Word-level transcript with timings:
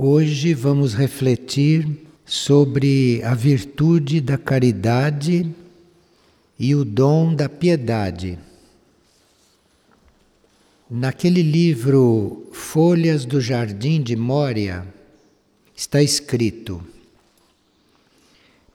Hoje 0.00 0.54
vamos 0.54 0.94
refletir 0.94 2.06
sobre 2.24 3.20
a 3.24 3.34
virtude 3.34 4.20
da 4.20 4.38
caridade 4.38 5.52
e 6.56 6.72
o 6.72 6.84
dom 6.84 7.34
da 7.34 7.48
piedade. 7.48 8.38
Naquele 10.88 11.42
livro 11.42 12.46
Folhas 12.52 13.24
do 13.24 13.40
Jardim 13.40 14.00
de 14.00 14.14
Mória 14.14 14.86
está 15.74 16.00
escrito: 16.00 16.80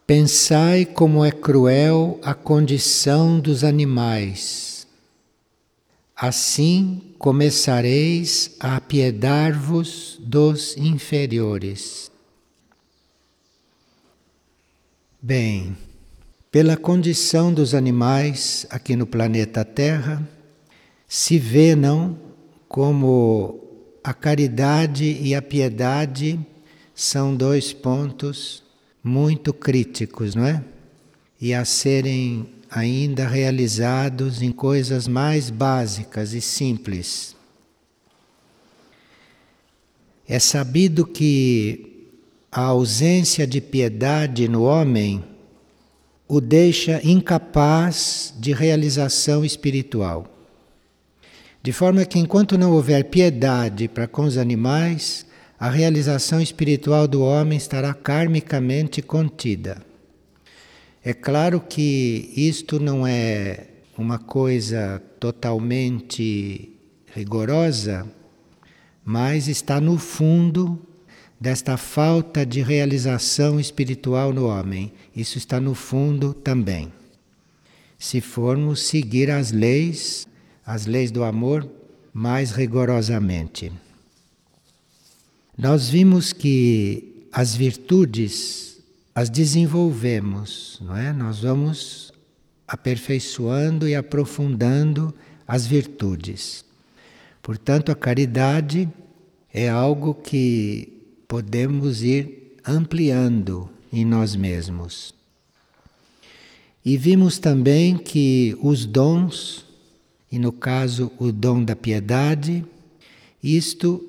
Pensai 0.05 0.85
como 0.85 1.23
é 1.23 1.31
cruel 1.31 2.19
a 2.21 2.33
condição 2.33 3.39
dos 3.39 3.63
animais. 3.63 4.85
Assim 6.17 7.12
começareis 7.23 8.53
a 8.59 8.75
apiedar-vos 8.75 10.19
dos 10.19 10.75
inferiores. 10.75 12.11
Bem, 15.21 15.77
pela 16.51 16.75
condição 16.75 17.53
dos 17.53 17.73
animais 17.73 18.67
aqui 18.69 18.97
no 18.97 19.07
planeta 19.07 19.63
Terra, 19.63 20.21
se 21.07 21.39
vê 21.39 21.77
não 21.77 22.19
como 22.67 23.69
a 24.03 24.13
caridade 24.13 25.17
e 25.21 25.33
a 25.33 25.41
piedade 25.41 26.37
são 26.93 27.33
dois 27.33 27.71
pontos 27.71 28.61
muito 29.01 29.53
críticos, 29.53 30.35
não 30.35 30.45
é? 30.45 30.61
E 31.39 31.53
a 31.53 31.63
serem 31.63 32.49
ainda 32.75 33.27
realizados 33.27 34.41
em 34.41 34.51
coisas 34.51 35.07
mais 35.07 35.51
básicas 35.51 36.33
e 36.33 36.41
simples. 36.41 37.35
É 40.27 40.39
sabido 40.39 41.05
que 41.05 42.09
a 42.51 42.61
ausência 42.61 43.45
de 43.45 43.61
piedade 43.61 44.47
no 44.47 44.63
homem 44.63 45.23
o 46.27 46.41
deixa 46.41 46.99
incapaz 47.03 48.33
de 48.39 48.53
realização 48.53 49.45
espiritual. 49.45 50.25
De 51.61 51.71
forma 51.71 52.03
que, 52.05 52.17
enquanto 52.17 52.57
não 52.57 52.71
houver 52.71 53.03
piedade 53.05 53.87
para 53.87 54.07
com 54.07 54.23
os 54.23 54.35
animais, 54.35 55.27
a 55.59 55.69
realização 55.69 56.41
espiritual 56.41 57.07
do 57.07 57.21
homem 57.21 57.55
estará 57.55 57.93
karmicamente 57.93 58.99
contida. 59.01 59.92
É 61.05 61.13
claro 61.13 61.59
que 61.59 62.31
isto 62.33 62.79
não 62.79 63.05
é 63.05 63.67
uma 63.97 64.17
coisa 64.17 65.03
totalmente 65.19 66.71
rigorosa, 67.13 68.09
mas 69.03 69.49
está 69.49 69.81
no 69.81 69.97
fundo 69.97 70.81
desta 71.37 71.75
falta 71.75 72.45
de 72.45 72.61
realização 72.61 73.59
espiritual 73.59 74.31
no 74.31 74.47
homem. 74.47 74.93
Isso 75.13 75.37
está 75.37 75.59
no 75.59 75.75
fundo 75.75 76.33
também. 76.33 76.89
Se 77.99 78.21
formos 78.21 78.83
seguir 78.83 79.29
as 79.29 79.51
leis, 79.51 80.25
as 80.65 80.85
leis 80.85 81.11
do 81.11 81.25
amor, 81.25 81.69
mais 82.13 82.51
rigorosamente. 82.51 83.73
Nós 85.57 85.89
vimos 85.89 86.31
que 86.31 87.27
as 87.29 87.53
virtudes 87.53 88.72
as 89.15 89.29
desenvolvemos, 89.29 90.79
não 90.81 90.97
é? 90.97 91.13
Nós 91.13 91.39
vamos 91.39 92.11
aperfeiçoando 92.67 93.87
e 93.87 93.95
aprofundando 93.95 95.13
as 95.47 95.67
virtudes. 95.67 96.65
Portanto, 97.41 97.91
a 97.91 97.95
caridade 97.95 98.89
é 99.53 99.69
algo 99.69 100.15
que 100.15 100.91
podemos 101.27 102.01
ir 102.01 102.57
ampliando 102.65 103.69
em 103.91 104.03
nós 104.03 104.35
mesmos. 104.35 105.13
E 106.83 106.97
vimos 106.97 107.37
também 107.37 107.97
que 107.97 108.57
os 108.61 108.85
dons, 108.85 109.65
e 110.31 110.39
no 110.39 110.51
caso 110.51 111.11
o 111.19 111.31
dom 111.31 111.63
da 111.63 111.75
piedade, 111.75 112.65
isto 113.41 114.03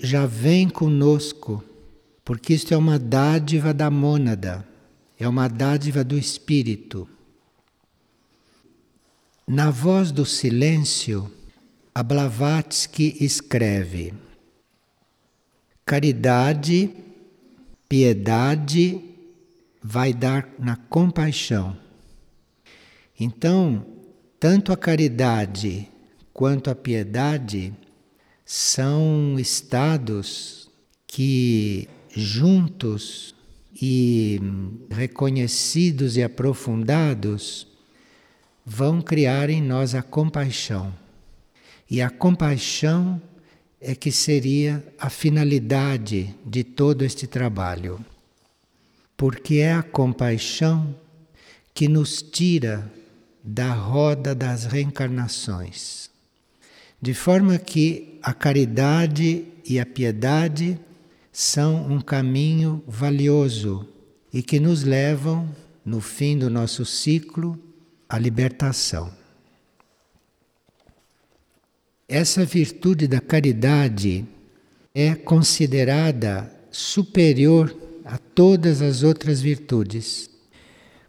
já 0.00 0.26
vem 0.26 0.68
conosco 0.68 1.62
porque 2.28 2.52
isto 2.52 2.74
é 2.74 2.76
uma 2.76 2.98
dádiva 2.98 3.72
da 3.72 3.90
mônada, 3.90 4.62
é 5.18 5.26
uma 5.26 5.48
dádiva 5.48 6.04
do 6.04 6.18
espírito. 6.18 7.08
Na 9.46 9.70
voz 9.70 10.12
do 10.12 10.26
silêncio, 10.26 11.32
a 11.94 12.02
Blavatsky 12.02 13.16
escreve: 13.18 14.12
Caridade, 15.86 16.90
piedade 17.88 19.02
vai 19.82 20.12
dar 20.12 20.50
na 20.58 20.76
compaixão. 20.76 21.74
Então, 23.18 23.86
tanto 24.38 24.70
a 24.70 24.76
caridade 24.76 25.88
quanto 26.34 26.68
a 26.68 26.74
piedade 26.74 27.72
são 28.44 29.38
estados 29.38 30.68
que 31.06 31.88
juntos 32.18 33.34
e 33.80 34.40
reconhecidos 34.90 36.16
e 36.16 36.22
aprofundados, 36.22 37.66
vão 38.66 39.00
criar 39.00 39.48
em 39.48 39.62
nós 39.62 39.94
a 39.94 40.02
compaixão. 40.02 40.92
E 41.90 42.02
a 42.02 42.10
compaixão 42.10 43.20
é 43.80 43.94
que 43.94 44.10
seria 44.10 44.84
a 44.98 45.08
finalidade 45.08 46.34
de 46.44 46.64
todo 46.64 47.02
este 47.02 47.26
trabalho. 47.26 48.04
Porque 49.16 49.56
é 49.56 49.72
a 49.72 49.82
compaixão 49.82 50.94
que 51.72 51.88
nos 51.88 52.20
tira 52.20 52.92
da 53.42 53.72
roda 53.72 54.34
das 54.34 54.64
reencarnações. 54.64 56.10
De 57.00 57.14
forma 57.14 57.56
que 57.58 58.18
a 58.22 58.34
caridade 58.34 59.46
e 59.64 59.78
a 59.78 59.86
piedade 59.86 60.78
são 61.32 61.86
um 61.86 62.00
caminho 62.00 62.82
valioso 62.86 63.86
e 64.32 64.42
que 64.42 64.58
nos 64.58 64.82
levam, 64.82 65.48
no 65.84 66.00
fim 66.00 66.38
do 66.38 66.50
nosso 66.50 66.84
ciclo, 66.84 67.58
à 68.08 68.18
libertação. 68.18 69.12
Essa 72.08 72.44
virtude 72.44 73.06
da 73.06 73.20
caridade 73.20 74.26
é 74.94 75.14
considerada 75.14 76.50
superior 76.70 77.74
a 78.04 78.16
todas 78.16 78.80
as 78.80 79.02
outras 79.02 79.40
virtudes, 79.40 80.30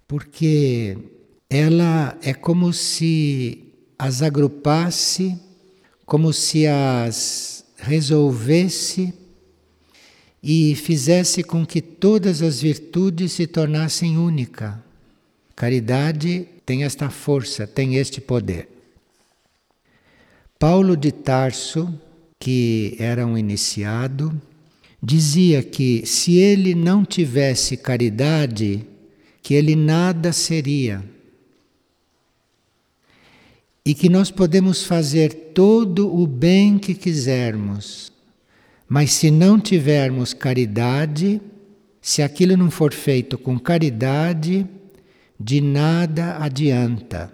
porque 0.07 0.97
ela 1.49 2.17
é 2.21 2.33
como 2.33 2.73
se 2.73 3.73
as 3.97 4.21
agrupasse, 4.21 5.39
como 6.05 6.33
se 6.33 6.67
as 6.67 7.65
resolvesse 7.77 9.13
e 10.41 10.75
fizesse 10.75 11.43
com 11.43 11.65
que 11.65 11.81
todas 11.81 12.41
as 12.41 12.61
virtudes 12.61 13.33
se 13.33 13.45
tornassem 13.45 14.17
única. 14.17 14.81
Caridade 15.55 16.47
tem 16.65 16.83
esta 16.83 17.09
força, 17.09 17.67
tem 17.67 17.95
este 17.95 18.21
poder. 18.21 18.69
Paulo 20.57 20.95
de 20.95 21.11
Tarso, 21.11 21.93
que 22.39 22.95
era 22.99 23.25
um 23.25 23.37
iniciado, 23.37 24.41
dizia 25.01 25.63
que 25.63 26.05
se 26.05 26.37
ele 26.37 26.75
não 26.75 27.03
tivesse 27.03 27.77
caridade, 27.77 28.85
que 29.41 29.53
ele 29.53 29.75
nada 29.75 30.31
seria. 30.31 31.03
E 33.85 33.93
que 33.93 34.09
nós 34.09 34.29
podemos 34.29 34.83
fazer 34.83 35.33
todo 35.53 36.13
o 36.13 36.27
bem 36.27 36.77
que 36.77 36.93
quisermos, 36.93 38.11
mas 38.89 39.13
se 39.13 39.29
não 39.29 39.59
tivermos 39.59 40.33
caridade, 40.33 41.39
se 42.01 42.23
aquilo 42.23 42.57
não 42.57 42.71
for 42.71 42.91
feito 42.91 43.37
com 43.37 43.59
caridade, 43.59 44.67
de 45.39 45.61
nada 45.61 46.37
adianta. 46.37 47.31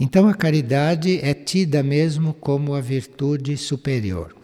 Então 0.00 0.26
a 0.26 0.34
caridade 0.34 1.20
é 1.22 1.34
tida 1.34 1.82
mesmo 1.82 2.32
como 2.32 2.74
a 2.74 2.80
virtude 2.80 3.58
superior. 3.58 4.34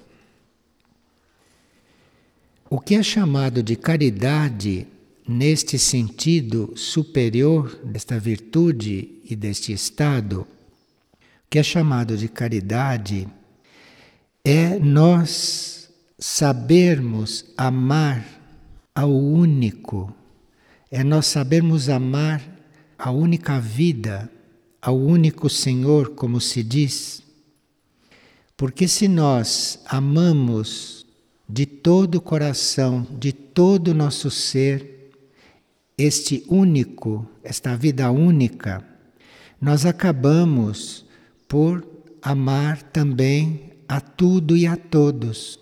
O 2.69 2.79
que 2.79 2.95
é 2.95 3.03
chamado 3.03 3.63
de 3.63 3.75
caridade, 3.75 4.87
neste 5.27 5.79
sentido 5.79 6.73
superior 6.77 7.75
desta 7.85 8.19
virtude 8.19 9.19
e 9.25 9.35
deste 9.35 9.73
estado, 9.73 10.43
o 10.43 10.47
que 11.49 11.59
é 11.59 11.63
chamado 11.63 12.17
de 12.19 12.29
caridade 12.29 13.27
é 14.45 14.79
nós 14.79 15.89
sabermos 16.19 17.45
amar 17.57 18.25
ao 18.95 19.11
único, 19.11 20.13
é 20.91 21.05
nós 21.05 21.27
sabermos 21.27 21.89
amar 21.89 22.43
a 22.99 23.11
única 23.11 23.61
vida, 23.61 24.31
ao 24.81 24.99
único 24.99 25.49
Senhor, 25.49 26.11
como 26.11 26.41
se 26.41 26.63
diz. 26.63 27.23
Porque 28.57 28.87
se 28.89 29.09
nós 29.09 29.81
amamos 29.87 31.07
de 31.49 31.65
todo 31.67 32.17
o 32.17 32.21
coração, 32.21 33.07
de 33.19 33.33
todo 33.33 33.89
o 33.89 33.95
nosso 33.95 34.31
ser, 34.31 35.11
este 35.97 36.45
único, 36.49 37.27
esta 37.45 37.77
vida 37.77 38.11
única, 38.11 38.85
nós 39.61 39.87
acabamos 39.87 41.05
por 41.47 41.87
amar 42.23 42.83
também 42.83 43.72
a 43.93 44.01
tudo 44.01 44.57
e 44.57 44.67
a 44.67 44.75
todos. 44.75 45.61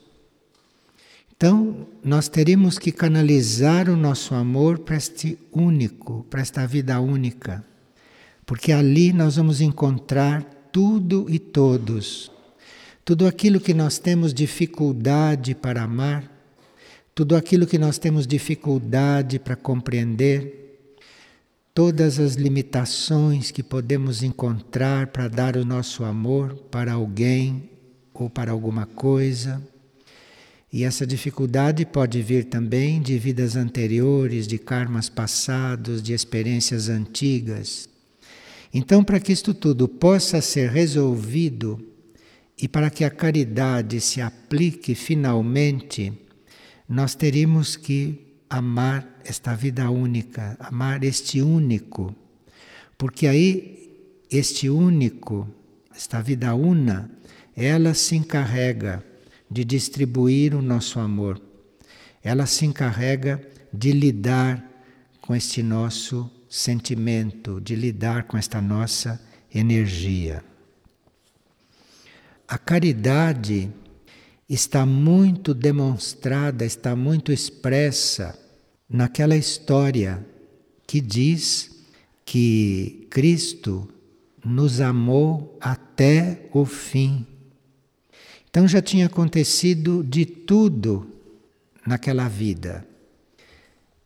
Então, 1.36 1.88
nós 2.04 2.28
teríamos 2.28 2.78
que 2.78 2.92
canalizar 2.92 3.90
o 3.90 3.96
nosso 3.96 4.36
amor 4.36 4.78
para 4.78 4.96
este 4.96 5.36
único, 5.50 6.24
para 6.30 6.40
esta 6.40 6.64
vida 6.64 7.00
única, 7.00 7.64
porque 8.46 8.70
ali 8.70 9.12
nós 9.12 9.34
vamos 9.34 9.60
encontrar 9.60 10.44
tudo 10.70 11.26
e 11.28 11.40
todos. 11.40 12.30
Tudo 13.04 13.26
aquilo 13.26 13.58
que 13.58 13.74
nós 13.74 13.98
temos 13.98 14.32
dificuldade 14.32 15.52
para 15.52 15.82
amar, 15.82 16.30
tudo 17.12 17.34
aquilo 17.34 17.66
que 17.66 17.78
nós 17.78 17.98
temos 17.98 18.28
dificuldade 18.28 19.40
para 19.40 19.56
compreender, 19.56 20.86
todas 21.74 22.20
as 22.20 22.34
limitações 22.34 23.50
que 23.50 23.64
podemos 23.64 24.22
encontrar 24.22 25.08
para 25.08 25.26
dar 25.26 25.56
o 25.56 25.64
nosso 25.64 26.04
amor 26.04 26.54
para 26.70 26.92
alguém 26.92 27.69
ou 28.24 28.30
para 28.30 28.52
alguma 28.52 28.86
coisa 28.86 29.62
e 30.72 30.84
essa 30.84 31.04
dificuldade 31.04 31.84
pode 31.84 32.22
vir 32.22 32.44
também 32.44 33.02
de 33.02 33.18
vidas 33.18 33.56
anteriores, 33.56 34.46
de 34.46 34.56
karmas 34.56 35.08
passados, 35.08 36.00
de 36.00 36.12
experiências 36.12 36.88
antigas. 36.88 37.88
Então, 38.72 39.02
para 39.02 39.18
que 39.18 39.32
isto 39.32 39.52
tudo 39.52 39.88
possa 39.88 40.40
ser 40.40 40.70
resolvido 40.70 41.84
e 42.56 42.68
para 42.68 42.88
que 42.88 43.04
a 43.04 43.10
caridade 43.10 44.00
se 44.00 44.20
aplique 44.20 44.94
finalmente, 44.94 46.12
nós 46.88 47.16
teríamos 47.16 47.74
que 47.74 48.38
amar 48.48 49.20
esta 49.24 49.56
vida 49.56 49.90
única, 49.90 50.56
amar 50.60 51.02
este 51.02 51.42
único. 51.42 52.14
Porque 52.96 53.26
aí, 53.26 53.90
este 54.30 54.70
único, 54.70 55.48
esta 55.92 56.22
vida 56.22 56.54
una, 56.54 57.10
ela 57.62 57.92
se 57.92 58.16
encarrega 58.16 59.04
de 59.50 59.66
distribuir 59.66 60.54
o 60.54 60.62
nosso 60.62 60.98
amor. 60.98 61.38
Ela 62.22 62.46
se 62.46 62.64
encarrega 62.64 63.38
de 63.70 63.92
lidar 63.92 64.66
com 65.20 65.34
este 65.34 65.62
nosso 65.62 66.30
sentimento, 66.48 67.60
de 67.60 67.76
lidar 67.76 68.24
com 68.24 68.38
esta 68.38 68.62
nossa 68.62 69.20
energia. 69.54 70.42
A 72.48 72.56
caridade 72.56 73.70
está 74.48 74.86
muito 74.86 75.52
demonstrada, 75.52 76.64
está 76.64 76.96
muito 76.96 77.30
expressa 77.30 78.38
naquela 78.88 79.36
história 79.36 80.26
que 80.86 80.98
diz 80.98 81.84
que 82.24 83.06
Cristo 83.10 83.86
nos 84.42 84.80
amou 84.80 85.58
até 85.60 86.48
o 86.54 86.64
fim. 86.64 87.26
Então 88.50 88.66
já 88.66 88.82
tinha 88.82 89.06
acontecido 89.06 90.02
de 90.02 90.26
tudo 90.26 91.06
naquela 91.86 92.28
vida. 92.28 92.84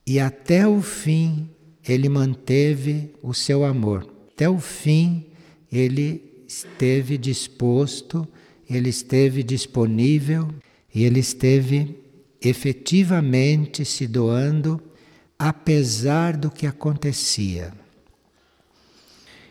E 0.06 0.20
até 0.20 0.68
o 0.68 0.82
fim 0.82 1.48
ele 1.86 2.08
manteve 2.10 3.10
o 3.22 3.32
seu 3.32 3.64
amor. 3.64 4.06
Até 4.34 4.48
o 4.48 4.58
fim 4.58 5.26
ele 5.72 6.44
esteve 6.46 7.16
disposto, 7.16 8.28
ele 8.68 8.90
esteve 8.90 9.42
disponível 9.42 10.48
e 10.94 11.04
ele 11.04 11.20
esteve 11.20 11.98
efetivamente 12.40 13.82
se 13.84 14.06
doando 14.06 14.80
apesar 15.38 16.36
do 16.36 16.50
que 16.50 16.66
acontecia. 16.66 17.72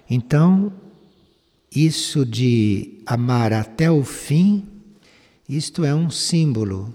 Então, 0.09 0.71
isso 1.75 2.23
de 2.25 3.01
amar 3.05 3.51
até 3.51 3.89
o 3.89 4.03
fim 4.03 4.72
isto 5.47 5.83
é 5.83 5.93
um 5.93 6.09
símbolo 6.09 6.93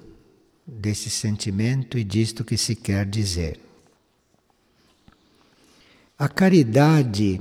desse 0.66 1.10
sentimento 1.10 1.98
e 1.98 2.04
disto 2.04 2.44
que 2.44 2.56
se 2.56 2.74
quer 2.74 3.06
dizer. 3.06 3.60
A 6.18 6.28
caridade, 6.28 7.40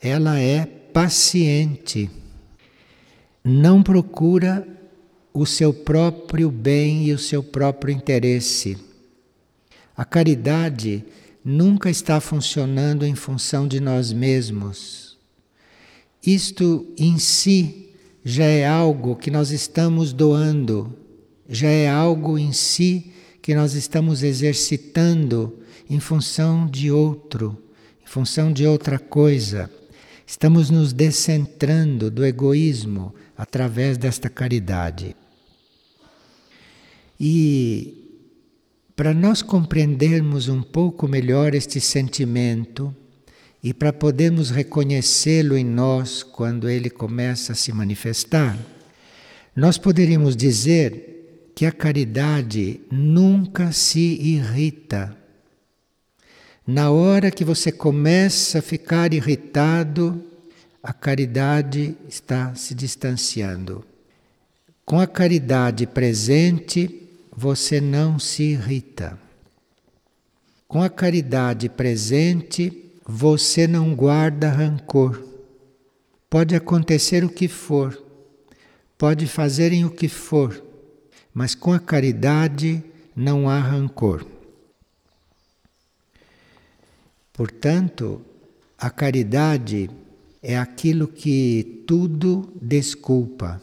ela 0.00 0.38
é 0.38 0.64
paciente, 0.64 2.10
não 3.42 3.82
procura 3.82 4.66
o 5.32 5.44
seu 5.44 5.72
próprio 5.72 6.50
bem 6.50 7.06
e 7.06 7.12
o 7.12 7.18
seu 7.18 7.42
próprio 7.42 7.92
interesse. 7.92 8.78
A 9.96 10.04
caridade 10.04 11.04
nunca 11.44 11.90
está 11.90 12.20
funcionando 12.20 13.04
em 13.04 13.14
função 13.14 13.68
de 13.68 13.80
nós 13.80 14.12
mesmos. 14.12 15.18
Isto 16.22 16.86
em 16.98 17.18
si 17.18 17.85
já 18.28 18.42
é 18.42 18.66
algo 18.66 19.14
que 19.14 19.30
nós 19.30 19.52
estamos 19.52 20.12
doando, 20.12 20.92
já 21.48 21.68
é 21.68 21.88
algo 21.88 22.36
em 22.36 22.52
si 22.52 23.12
que 23.40 23.54
nós 23.54 23.74
estamos 23.74 24.24
exercitando 24.24 25.60
em 25.88 26.00
função 26.00 26.66
de 26.66 26.90
outro, 26.90 27.56
em 28.04 28.06
função 28.08 28.52
de 28.52 28.66
outra 28.66 28.98
coisa. 28.98 29.70
Estamos 30.26 30.70
nos 30.70 30.92
descentrando 30.92 32.10
do 32.10 32.26
egoísmo 32.26 33.14
através 33.38 33.96
desta 33.96 34.28
caridade. 34.28 35.14
E 37.20 38.18
para 38.96 39.14
nós 39.14 39.40
compreendermos 39.40 40.48
um 40.48 40.62
pouco 40.62 41.06
melhor 41.06 41.54
este 41.54 41.80
sentimento, 41.80 42.92
e 43.62 43.74
para 43.74 43.92
podermos 43.92 44.50
reconhecê-lo 44.50 45.56
em 45.56 45.64
nós 45.64 46.22
quando 46.22 46.68
ele 46.68 46.90
começa 46.90 47.52
a 47.52 47.56
se 47.56 47.72
manifestar, 47.72 48.56
nós 49.54 49.78
poderíamos 49.78 50.36
dizer 50.36 51.52
que 51.54 51.64
a 51.64 51.72
caridade 51.72 52.80
nunca 52.90 53.72
se 53.72 54.20
irrita. 54.20 55.16
Na 56.66 56.90
hora 56.90 57.30
que 57.30 57.44
você 57.44 57.72
começa 57.72 58.58
a 58.58 58.62
ficar 58.62 59.14
irritado, 59.14 60.22
a 60.82 60.92
caridade 60.92 61.96
está 62.08 62.54
se 62.54 62.74
distanciando. 62.74 63.84
Com 64.84 65.00
a 65.00 65.06
caridade 65.06 65.86
presente, 65.86 67.08
você 67.34 67.80
não 67.80 68.18
se 68.18 68.42
irrita. 68.42 69.18
Com 70.68 70.82
a 70.82 70.90
caridade 70.90 71.68
presente, 71.68 72.85
você 73.06 73.68
não 73.68 73.94
guarda 73.94 74.50
rancor. 74.50 75.22
Pode 76.28 76.56
acontecer 76.56 77.24
o 77.24 77.28
que 77.28 77.46
for, 77.46 78.02
pode 78.98 79.28
fazerem 79.28 79.84
o 79.84 79.90
que 79.90 80.08
for, 80.08 80.60
mas 81.32 81.54
com 81.54 81.72
a 81.72 81.78
caridade 81.78 82.82
não 83.14 83.48
há 83.48 83.60
rancor. 83.60 84.26
Portanto, 87.32 88.20
a 88.76 88.90
caridade 88.90 89.88
é 90.42 90.58
aquilo 90.58 91.06
que 91.06 91.84
tudo 91.86 92.52
desculpa. 92.60 93.62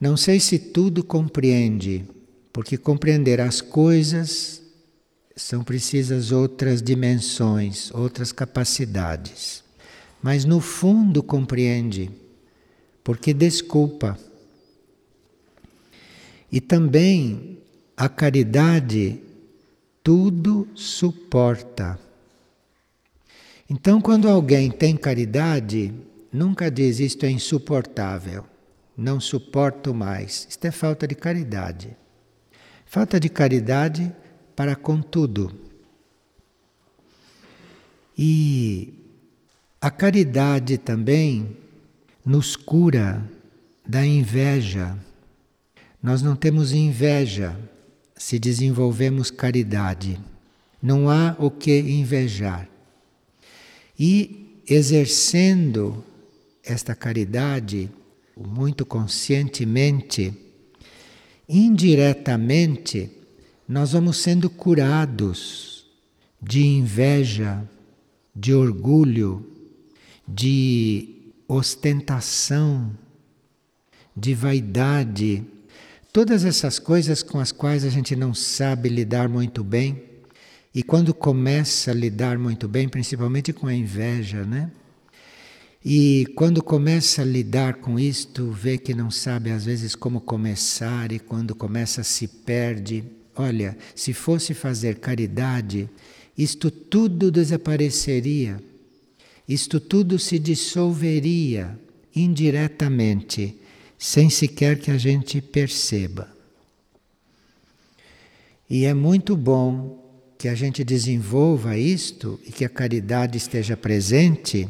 Não 0.00 0.16
sei 0.16 0.40
se 0.40 0.58
tudo 0.58 1.04
compreende, 1.04 2.04
porque 2.52 2.76
compreender 2.76 3.40
as 3.40 3.60
coisas 3.60 4.60
são 5.36 5.64
precisas 5.64 6.32
outras 6.32 6.82
dimensões, 6.82 7.90
outras 7.92 8.32
capacidades. 8.32 9.64
Mas 10.22 10.44
no 10.44 10.60
fundo 10.60 11.22
compreende, 11.22 12.10
porque 13.02 13.32
desculpa. 13.32 14.18
E 16.52 16.60
também 16.60 17.58
a 17.96 18.08
caridade 18.08 19.20
tudo 20.02 20.68
suporta. 20.74 21.98
Então, 23.68 24.00
quando 24.00 24.28
alguém 24.28 24.70
tem 24.70 24.96
caridade, 24.96 25.94
nunca 26.32 26.70
diz 26.70 26.98
isto 26.98 27.24
é 27.24 27.30
insuportável, 27.30 28.44
não 28.96 29.20
suporto 29.20 29.94
mais. 29.94 30.46
Isto 30.50 30.64
é 30.66 30.70
falta 30.70 31.06
de 31.06 31.14
caridade. 31.14 31.96
Falta 32.84 33.20
de 33.20 33.28
caridade 33.28 34.12
para 34.60 34.76
com 34.76 35.00
tudo. 35.00 35.50
E 38.14 38.92
a 39.80 39.90
caridade 39.90 40.76
também 40.76 41.56
nos 42.22 42.56
cura 42.56 43.26
da 43.88 44.04
inveja. 44.04 44.98
Nós 46.02 46.20
não 46.20 46.36
temos 46.36 46.74
inveja 46.74 47.58
se 48.14 48.38
desenvolvemos 48.38 49.30
caridade. 49.30 50.20
Não 50.82 51.08
há 51.08 51.34
o 51.38 51.50
que 51.50 51.78
invejar. 51.80 52.68
E 53.98 54.62
exercendo 54.68 56.04
esta 56.62 56.94
caridade 56.94 57.90
muito 58.36 58.84
conscientemente, 58.84 60.34
indiretamente 61.48 63.19
nós 63.70 63.92
vamos 63.92 64.16
sendo 64.16 64.50
curados 64.50 65.86
de 66.42 66.66
inveja, 66.66 67.62
de 68.34 68.52
orgulho, 68.52 69.48
de 70.26 71.30
ostentação, 71.46 72.90
de 74.16 74.34
vaidade, 74.34 75.44
todas 76.12 76.44
essas 76.44 76.80
coisas 76.80 77.22
com 77.22 77.38
as 77.38 77.52
quais 77.52 77.84
a 77.84 77.88
gente 77.88 78.16
não 78.16 78.34
sabe 78.34 78.88
lidar 78.88 79.28
muito 79.28 79.62
bem. 79.62 80.02
E 80.74 80.82
quando 80.82 81.14
começa 81.14 81.92
a 81.92 81.94
lidar 81.94 82.36
muito 82.40 82.66
bem, 82.66 82.88
principalmente 82.88 83.52
com 83.52 83.68
a 83.68 83.74
inveja, 83.74 84.42
né? 84.42 84.68
E 85.84 86.26
quando 86.34 86.60
começa 86.60 87.22
a 87.22 87.24
lidar 87.24 87.74
com 87.74 88.00
isto, 88.00 88.50
vê 88.50 88.76
que 88.76 88.94
não 88.94 89.12
sabe 89.12 89.52
às 89.52 89.64
vezes 89.64 89.94
como 89.94 90.20
começar 90.20 91.12
e 91.12 91.20
quando 91.20 91.54
começa 91.54 92.02
se 92.02 92.26
perde. 92.26 93.19
Olha, 93.34 93.76
se 93.94 94.12
fosse 94.12 94.54
fazer 94.54 94.96
caridade, 94.96 95.88
isto 96.36 96.70
tudo 96.70 97.30
desapareceria. 97.30 98.60
Isto 99.48 99.80
tudo 99.80 100.18
se 100.18 100.38
dissolveria 100.38 101.78
indiretamente, 102.14 103.56
sem 103.98 104.30
sequer 104.30 104.78
que 104.78 104.90
a 104.90 104.98
gente 104.98 105.40
perceba. 105.40 106.28
E 108.68 108.84
é 108.84 108.94
muito 108.94 109.36
bom 109.36 109.98
que 110.38 110.48
a 110.48 110.54
gente 110.54 110.84
desenvolva 110.84 111.76
isto 111.76 112.38
e 112.46 112.52
que 112.52 112.64
a 112.64 112.68
caridade 112.68 113.36
esteja 113.36 113.76
presente 113.76 114.68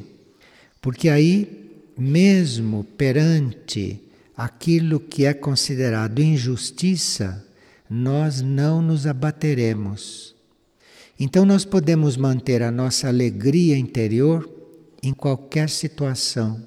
porque 0.81 1.09
aí, 1.09 1.71
mesmo 1.97 2.85
perante 2.85 4.01
aquilo 4.37 4.99
que 4.99 5.27
é 5.27 5.35
considerado 5.35 6.21
injustiça, 6.21 7.47
nós 7.91 8.41
não 8.41 8.81
nos 8.81 9.05
abateremos. 9.05 10.37
Então, 11.19 11.45
nós 11.45 11.65
podemos 11.65 12.17
manter 12.17 12.63
a 12.63 12.71
nossa 12.71 13.09
alegria 13.09 13.77
interior 13.77 14.49
em 15.03 15.13
qualquer 15.13 15.69
situação. 15.69 16.65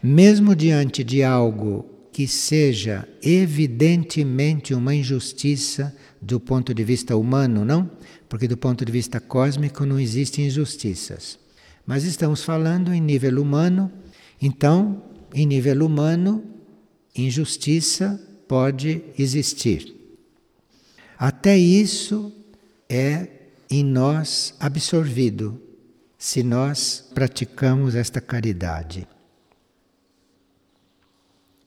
Mesmo 0.00 0.54
diante 0.54 1.02
de 1.02 1.24
algo 1.24 1.84
que 2.12 2.28
seja 2.28 3.08
evidentemente 3.20 4.72
uma 4.72 4.94
injustiça 4.94 5.94
do 6.22 6.38
ponto 6.38 6.72
de 6.72 6.84
vista 6.84 7.16
humano, 7.16 7.64
não? 7.64 7.90
Porque 8.28 8.46
do 8.46 8.56
ponto 8.56 8.84
de 8.84 8.92
vista 8.92 9.20
cósmico 9.20 9.84
não 9.84 9.98
existem 9.98 10.46
injustiças. 10.46 11.38
Mas 11.84 12.04
estamos 12.04 12.44
falando 12.44 12.94
em 12.94 13.00
nível 13.00 13.42
humano, 13.42 13.90
então, 14.40 15.02
em 15.34 15.46
nível 15.46 15.84
humano, 15.84 16.44
injustiça 17.16 18.27
pode 18.48 19.02
existir. 19.18 19.94
Até 21.18 21.56
isso 21.56 22.32
é 22.88 23.28
em 23.70 23.84
nós 23.84 24.54
absorvido, 24.58 25.60
se 26.16 26.42
nós 26.42 27.04
praticamos 27.14 27.94
esta 27.94 28.20
caridade. 28.20 29.06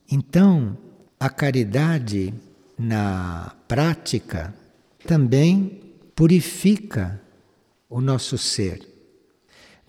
Então, 0.09 0.77
a 1.19 1.29
caridade 1.29 2.33
na 2.77 3.55
prática 3.67 4.53
também 5.05 5.79
purifica 6.15 7.21
o 7.87 8.01
nosso 8.01 8.37
ser 8.37 8.91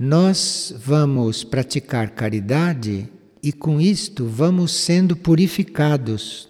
nós 0.05 0.75
vamos 0.85 1.45
praticar 1.45 2.11
caridade 2.11 3.09
e 3.41 3.53
com 3.53 3.81
isto 3.81 4.27
vamos 4.27 4.73
sendo 4.73 5.15
purificados. 5.15 6.49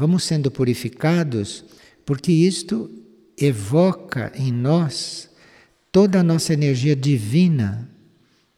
Vamos 0.00 0.24
sendo 0.24 0.50
purificados 0.50 1.62
porque 2.06 2.32
isto 2.32 2.90
evoca 3.36 4.32
em 4.34 4.50
nós 4.50 5.28
toda 5.92 6.20
a 6.20 6.22
nossa 6.22 6.54
energia 6.54 6.96
divina, 6.96 7.86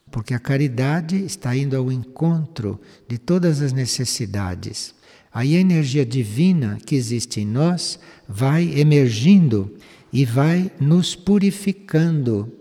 porque 0.08 0.34
a 0.34 0.38
caridade 0.38 1.16
está 1.24 1.56
indo 1.56 1.76
ao 1.76 1.90
encontro 1.90 2.80
de 3.08 3.18
todas 3.18 3.60
as 3.60 3.72
necessidades. 3.72 4.94
Aí 5.34 5.56
a 5.56 5.60
energia 5.60 6.06
divina 6.06 6.78
que 6.86 6.94
existe 6.94 7.40
em 7.40 7.46
nós 7.46 7.98
vai 8.28 8.78
emergindo 8.78 9.76
e 10.12 10.24
vai 10.24 10.70
nos 10.78 11.16
purificando 11.16 12.56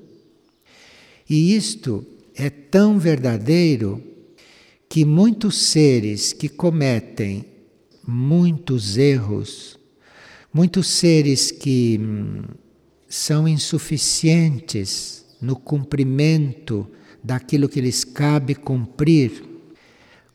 e 1.30 1.56
isto 1.56 2.04
é 2.34 2.50
tão 2.50 2.98
verdadeiro 2.98 4.02
que 4.90 5.06
muitos 5.06 5.68
seres 5.68 6.34
que 6.34 6.50
cometem 6.50 7.51
muitos 8.06 8.98
erros, 8.98 9.80
muitos 10.54 10.88
seres 10.88 11.52
que 11.52 12.00
hum, 12.00 12.44
são 13.08 13.48
insuficientes 13.48 15.26
no 15.42 15.56
cumprimento 15.56 16.88
daquilo 17.24 17.70
que 17.70 17.82
lhes 17.82 18.04
cabe 18.04 18.56
cumprir, 18.56 19.44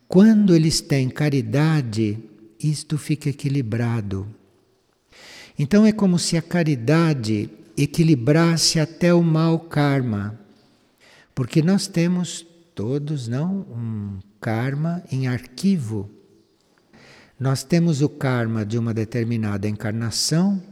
quando 0.09 0.55
eles 0.55 0.81
têm 0.81 1.09
caridade, 1.09 2.19
isto 2.61 2.97
fica 2.97 3.29
equilibrado. 3.29 4.27
Então 5.59 5.85
é 5.85 5.93
como 5.93 6.19
se 6.19 6.37
a 6.37 6.43
caridade 6.43 7.51
equilibrasse 7.77 8.79
até 8.79 9.13
o 9.13 9.23
mau 9.23 9.59
karma. 9.59 10.39
Porque 11.35 11.61
nós 11.61 11.87
temos 11.87 12.47
todos, 12.75 13.27
não, 13.27 13.67
um 13.71 14.19
karma 14.41 15.03
em 15.11 15.27
arquivo. 15.27 16.09
Nós 17.39 17.63
temos 17.63 18.01
o 18.01 18.09
karma 18.09 18.65
de 18.65 18.79
uma 18.79 18.95
determinada 18.95 19.69
encarnação 19.69 20.63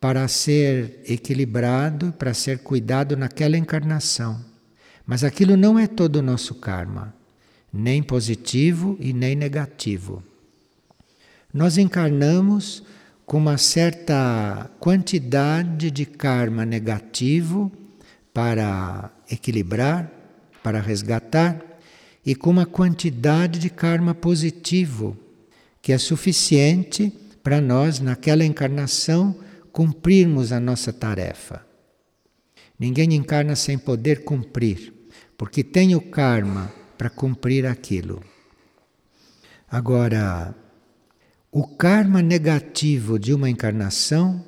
para 0.00 0.26
ser 0.26 1.00
equilibrado, 1.08 2.12
para 2.18 2.34
ser 2.34 2.58
cuidado 2.58 3.16
naquela 3.16 3.56
encarnação. 3.56 4.44
Mas 5.06 5.22
aquilo 5.22 5.56
não 5.56 5.78
é 5.78 5.86
todo 5.86 6.16
o 6.16 6.22
nosso 6.22 6.56
karma, 6.56 7.14
nem 7.72 8.02
positivo 8.02 8.96
e 8.98 9.12
nem 9.12 9.36
negativo. 9.36 10.24
Nós 11.54 11.78
encarnamos 11.78 12.82
com 13.24 13.38
uma 13.38 13.56
certa 13.56 14.68
quantidade 14.80 15.88
de 15.88 16.04
karma 16.04 16.66
negativo 16.66 17.70
para 18.34 19.12
equilibrar, 19.30 20.10
para 20.64 20.80
resgatar, 20.80 21.60
e 22.26 22.34
com 22.34 22.50
uma 22.50 22.66
quantidade 22.66 23.60
de 23.60 23.70
karma 23.70 24.14
positivo, 24.14 25.16
que 25.82 25.92
é 25.92 25.98
suficiente 25.98 27.12
para 27.42 27.60
nós, 27.60 27.98
naquela 27.98 28.44
encarnação, 28.44 29.36
cumprirmos 29.72 30.52
a 30.52 30.60
nossa 30.60 30.92
tarefa. 30.92 31.66
Ninguém 32.78 33.14
encarna 33.14 33.56
sem 33.56 33.76
poder 33.76 34.22
cumprir, 34.22 34.92
porque 35.36 35.64
tem 35.64 35.96
o 35.96 36.00
karma 36.00 36.72
para 36.96 37.10
cumprir 37.10 37.66
aquilo. 37.66 38.22
Agora, 39.68 40.54
o 41.50 41.66
karma 41.66 42.22
negativo 42.22 43.18
de 43.18 43.34
uma 43.34 43.50
encarnação 43.50 44.44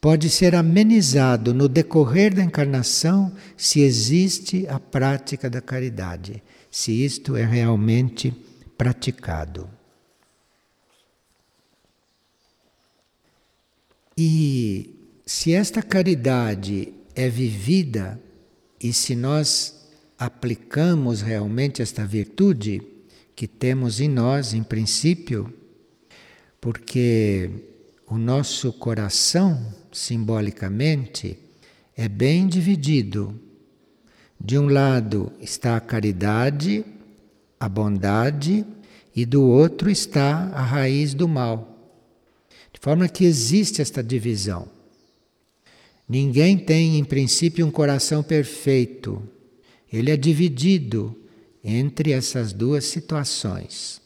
pode 0.00 0.30
ser 0.30 0.54
amenizado 0.54 1.52
no 1.52 1.68
decorrer 1.68 2.34
da 2.34 2.42
encarnação 2.42 3.34
se 3.56 3.80
existe 3.80 4.66
a 4.68 4.78
prática 4.78 5.50
da 5.50 5.60
caridade, 5.60 6.42
se 6.70 7.04
isto 7.04 7.36
é 7.36 7.44
realmente 7.44 8.32
praticado. 8.78 9.79
E 14.22 15.08
se 15.24 15.54
esta 15.54 15.82
caridade 15.82 16.92
é 17.14 17.26
vivida 17.26 18.20
e 18.78 18.92
se 18.92 19.16
nós 19.16 19.88
aplicamos 20.18 21.22
realmente 21.22 21.80
esta 21.80 22.04
virtude 22.04 22.82
que 23.34 23.48
temos 23.48 23.98
em 23.98 24.10
nós, 24.10 24.52
em 24.52 24.62
princípio, 24.62 25.50
porque 26.60 27.48
o 28.06 28.18
nosso 28.18 28.74
coração 28.74 29.74
simbolicamente, 29.90 31.38
é 31.96 32.06
bem 32.06 32.46
dividido. 32.46 33.40
De 34.38 34.58
um 34.58 34.68
lado 34.68 35.32
está 35.40 35.78
a 35.78 35.80
caridade, 35.80 36.84
a 37.58 37.66
bondade, 37.70 38.66
e 39.16 39.24
do 39.24 39.42
outro 39.42 39.88
está 39.88 40.50
a 40.52 40.60
raiz 40.60 41.14
do 41.14 41.26
mal. 41.26 41.69
De 42.80 42.84
forma 42.84 43.10
que 43.10 43.26
existe 43.26 43.82
esta 43.82 44.02
divisão. 44.02 44.66
Ninguém 46.08 46.56
tem, 46.56 46.98
em 46.98 47.04
princípio, 47.04 47.66
um 47.66 47.70
coração 47.70 48.22
perfeito. 48.22 49.22
Ele 49.92 50.10
é 50.10 50.16
dividido 50.16 51.14
entre 51.62 52.12
essas 52.12 52.54
duas 52.54 52.86
situações. 52.86 54.00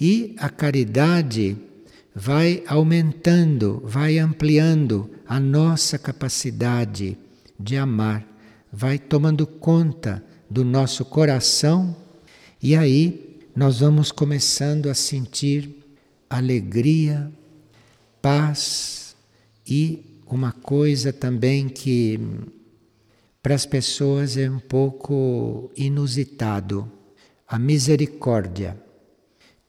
E 0.00 0.34
a 0.38 0.48
caridade 0.48 1.56
vai 2.12 2.64
aumentando, 2.66 3.80
vai 3.84 4.18
ampliando 4.18 5.08
a 5.24 5.38
nossa 5.38 5.96
capacidade 5.96 7.16
de 7.60 7.76
amar, 7.76 8.26
vai 8.72 8.98
tomando 8.98 9.46
conta 9.46 10.20
do 10.50 10.64
nosso 10.64 11.04
coração 11.04 11.96
e 12.60 12.74
aí 12.74 13.38
nós 13.54 13.78
vamos 13.78 14.10
começando 14.10 14.88
a 14.88 14.94
sentir 14.94 15.76
alegria, 16.28 17.32
paz 18.22 19.16
e 19.66 20.04
uma 20.26 20.52
coisa 20.52 21.12
também 21.12 21.68
que 21.68 22.18
para 23.42 23.54
as 23.54 23.64
pessoas 23.64 24.36
é 24.36 24.50
um 24.50 24.58
pouco 24.58 25.70
inusitado: 25.76 26.90
a 27.46 27.58
misericórdia. 27.58 28.76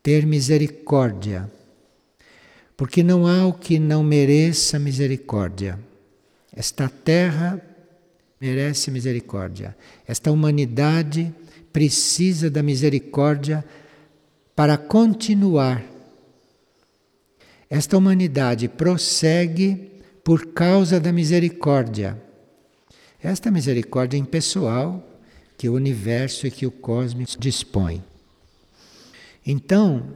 Ter 0.01 0.25
misericórdia. 0.25 1.51
Porque 2.75 3.03
não 3.03 3.27
há 3.27 3.46
o 3.46 3.53
que 3.53 3.77
não 3.77 4.03
mereça 4.03 4.79
misericórdia. 4.79 5.77
Esta 6.53 6.88
terra 6.88 7.62
merece 8.39 8.89
misericórdia. 8.89 9.75
Esta 10.08 10.32
humanidade 10.32 11.34
precisa 11.72 12.50
da 12.50 12.63
misericórdia 12.63 13.63
para 14.56 14.77
continuar. 14.77 15.84
Esta 17.70 17.98
humanidade 17.98 18.68
prossegue 18.68 19.92
por 20.24 20.48
causa 20.54 21.00
da 21.00 21.12
misericórdia. 21.12 22.22
Esta 23.22 23.52
misericórdia 23.52 24.18
impessoal 24.18 25.06
que 25.58 25.68
o 25.70 25.74
universo 25.74 26.48
e 26.48 26.52
que 26.52 26.66
o 26.66 26.72
cosmos 26.72 27.36
dispõe. 27.38 28.04
Então, 29.46 30.16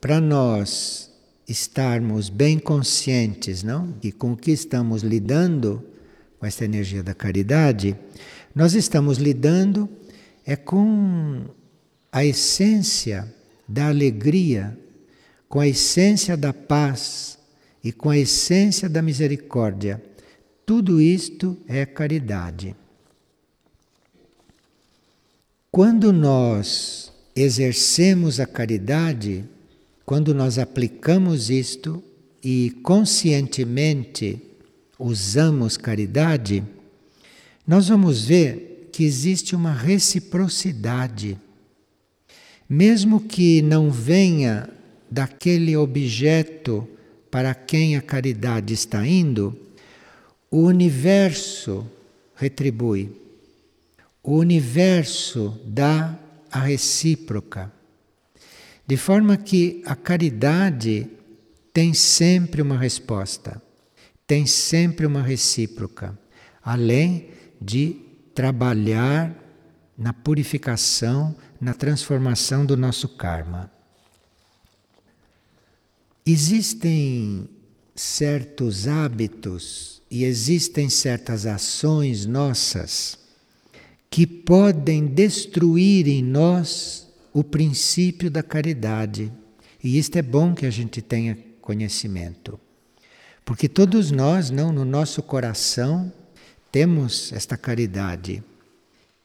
para 0.00 0.20
nós 0.20 1.10
estarmos 1.48 2.28
bem 2.28 2.58
conscientes, 2.58 3.62
não, 3.62 3.92
que 3.94 4.12
com 4.12 4.32
o 4.32 4.36
que 4.36 4.52
estamos 4.52 5.02
lidando 5.02 5.82
com 6.38 6.46
esta 6.46 6.64
energia 6.64 7.02
da 7.02 7.12
caridade, 7.12 7.96
nós 8.54 8.74
estamos 8.74 9.18
lidando 9.18 9.88
é 10.46 10.56
com 10.56 11.44
a 12.10 12.24
essência 12.24 13.32
da 13.68 13.88
alegria, 13.88 14.76
com 15.50 15.58
a 15.58 15.66
essência 15.66 16.36
da 16.36 16.52
paz 16.52 17.36
e 17.82 17.90
com 17.90 18.08
a 18.08 18.16
essência 18.16 18.88
da 18.88 19.02
misericórdia. 19.02 20.00
Tudo 20.64 21.00
isto 21.00 21.58
é 21.66 21.84
caridade. 21.84 22.76
Quando 25.72 26.12
nós 26.12 27.12
exercemos 27.34 28.38
a 28.38 28.46
caridade, 28.46 29.44
quando 30.06 30.32
nós 30.32 30.56
aplicamos 30.56 31.50
isto 31.50 32.00
e 32.44 32.70
conscientemente 32.84 34.40
usamos 35.00 35.76
caridade, 35.76 36.62
nós 37.66 37.88
vamos 37.88 38.24
ver 38.24 38.88
que 38.92 39.02
existe 39.02 39.56
uma 39.56 39.72
reciprocidade. 39.72 41.36
Mesmo 42.68 43.18
que 43.18 43.62
não 43.62 43.90
venha 43.90 44.78
daquele 45.10 45.76
objeto 45.76 46.88
para 47.30 47.54
quem 47.54 47.96
a 47.96 48.02
caridade 48.02 48.74
está 48.74 49.06
indo, 49.06 49.58
o 50.50 50.62
universo 50.62 51.86
retribui. 52.34 53.12
O 54.22 54.36
universo 54.36 55.60
dá 55.64 56.18
a 56.50 56.60
recíproca. 56.60 57.72
De 58.86 58.96
forma 58.96 59.36
que 59.36 59.82
a 59.86 59.94
caridade 59.94 61.08
tem 61.72 61.94
sempre 61.94 62.60
uma 62.60 62.76
resposta, 62.76 63.62
tem 64.26 64.46
sempre 64.46 65.06
uma 65.06 65.22
recíproca, 65.22 66.18
além 66.62 67.30
de 67.60 67.96
trabalhar 68.34 69.34
na 69.96 70.12
purificação, 70.12 71.36
na 71.60 71.74
transformação 71.74 72.66
do 72.66 72.76
nosso 72.76 73.08
karma. 73.08 73.70
Existem 76.24 77.48
certos 77.94 78.86
hábitos 78.86 80.02
e 80.10 80.24
existem 80.24 80.88
certas 80.88 81.46
ações 81.46 82.26
nossas 82.26 83.18
que 84.10 84.26
podem 84.26 85.06
destruir 85.06 86.08
em 86.08 86.22
nós 86.22 87.08
o 87.32 87.44
princípio 87.44 88.30
da 88.30 88.42
caridade. 88.42 89.32
E 89.82 89.98
isto 89.98 90.16
é 90.16 90.22
bom 90.22 90.54
que 90.54 90.66
a 90.66 90.70
gente 90.70 91.00
tenha 91.00 91.38
conhecimento. 91.60 92.58
Porque 93.44 93.68
todos 93.68 94.10
nós, 94.10 94.50
não 94.50 94.72
no 94.72 94.84
nosso 94.84 95.22
coração, 95.22 96.12
temos 96.72 97.32
esta 97.32 97.56
caridade 97.56 98.42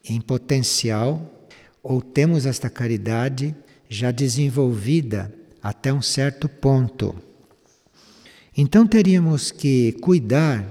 em 0.08 0.20
potencial 0.20 1.48
ou 1.82 2.00
temos 2.00 2.46
esta 2.46 2.70
caridade 2.70 3.54
já 3.88 4.10
desenvolvida 4.10 5.32
até 5.66 5.92
um 5.92 6.00
certo 6.00 6.48
ponto. 6.48 7.12
Então 8.56 8.86
teríamos 8.86 9.50
que 9.50 9.90
cuidar 10.00 10.64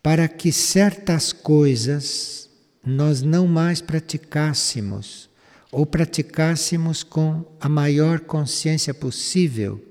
para 0.00 0.28
que 0.28 0.52
certas 0.52 1.32
coisas 1.32 2.48
nós 2.86 3.22
não 3.22 3.48
mais 3.48 3.80
praticássemos, 3.80 5.28
ou 5.72 5.84
praticássemos 5.84 7.02
com 7.02 7.44
a 7.60 7.68
maior 7.68 8.20
consciência 8.20 8.94
possível, 8.94 9.84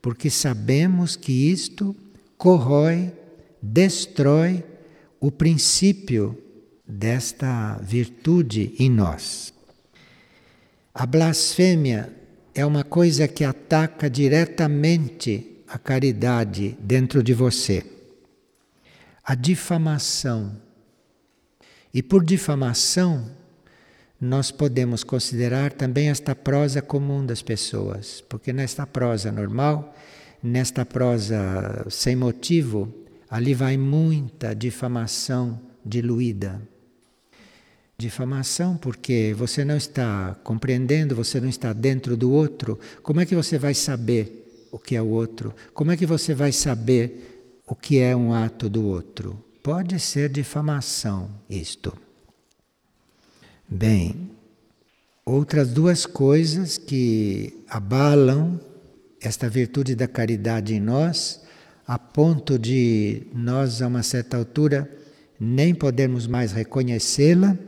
porque 0.00 0.30
sabemos 0.30 1.16
que 1.16 1.50
isto 1.50 1.94
corrói, 2.38 3.12
destrói 3.60 4.62
o 5.18 5.32
princípio 5.32 6.40
desta 6.86 7.76
virtude 7.82 8.72
em 8.78 8.88
nós. 8.88 9.52
A 10.94 11.04
blasfêmia 11.04 12.19
é 12.54 12.64
uma 12.64 12.84
coisa 12.84 13.28
que 13.28 13.44
ataca 13.44 14.10
diretamente 14.10 15.62
a 15.68 15.78
caridade 15.78 16.76
dentro 16.80 17.22
de 17.22 17.32
você. 17.32 17.84
A 19.24 19.34
difamação 19.34 20.56
e 21.92 22.02
por 22.02 22.24
difamação, 22.24 23.28
nós 24.20 24.50
podemos 24.50 25.02
considerar 25.02 25.72
também 25.72 26.08
esta 26.08 26.34
prosa 26.34 26.80
comum 26.80 27.24
das 27.24 27.42
pessoas, 27.42 28.22
porque 28.28 28.52
nesta 28.52 28.86
prosa 28.86 29.32
normal, 29.32 29.96
nesta 30.42 30.86
prosa 30.86 31.86
sem 31.88 32.14
motivo, 32.14 32.92
ali 33.28 33.54
vai 33.54 33.76
muita 33.76 34.54
difamação 34.54 35.60
diluída. 35.84 36.60
Difamação 38.00 38.78
porque 38.78 39.34
você 39.36 39.62
não 39.62 39.76
está 39.76 40.34
compreendendo, 40.42 41.14
você 41.14 41.38
não 41.38 41.50
está 41.50 41.74
dentro 41.74 42.16
do 42.16 42.32
outro. 42.32 42.80
Como 43.02 43.20
é 43.20 43.26
que 43.26 43.34
você 43.34 43.58
vai 43.58 43.74
saber 43.74 44.68
o 44.72 44.78
que 44.78 44.96
é 44.96 45.02
o 45.02 45.08
outro? 45.08 45.54
Como 45.74 45.92
é 45.92 45.98
que 45.98 46.06
você 46.06 46.34
vai 46.34 46.50
saber 46.50 47.60
o 47.66 47.74
que 47.74 47.98
é 47.98 48.16
um 48.16 48.32
ato 48.32 48.70
do 48.70 48.86
outro? 48.86 49.38
Pode 49.62 50.00
ser 50.00 50.30
difamação 50.30 51.28
isto. 51.48 51.94
Bem, 53.68 54.30
outras 55.22 55.68
duas 55.68 56.06
coisas 56.06 56.78
que 56.78 57.62
abalam 57.68 58.58
esta 59.20 59.46
virtude 59.46 59.94
da 59.94 60.08
caridade 60.08 60.74
em 60.74 60.80
nós, 60.80 61.42
a 61.86 61.98
ponto 61.98 62.58
de 62.58 63.24
nós, 63.34 63.82
a 63.82 63.88
uma 63.88 64.02
certa 64.02 64.38
altura, 64.38 64.90
nem 65.38 65.74
podermos 65.74 66.26
mais 66.26 66.52
reconhecê-la, 66.52 67.58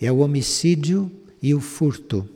é 0.00 0.10
o 0.10 0.18
homicídio 0.18 1.10
e 1.42 1.54
o 1.54 1.60
furto. 1.60 2.28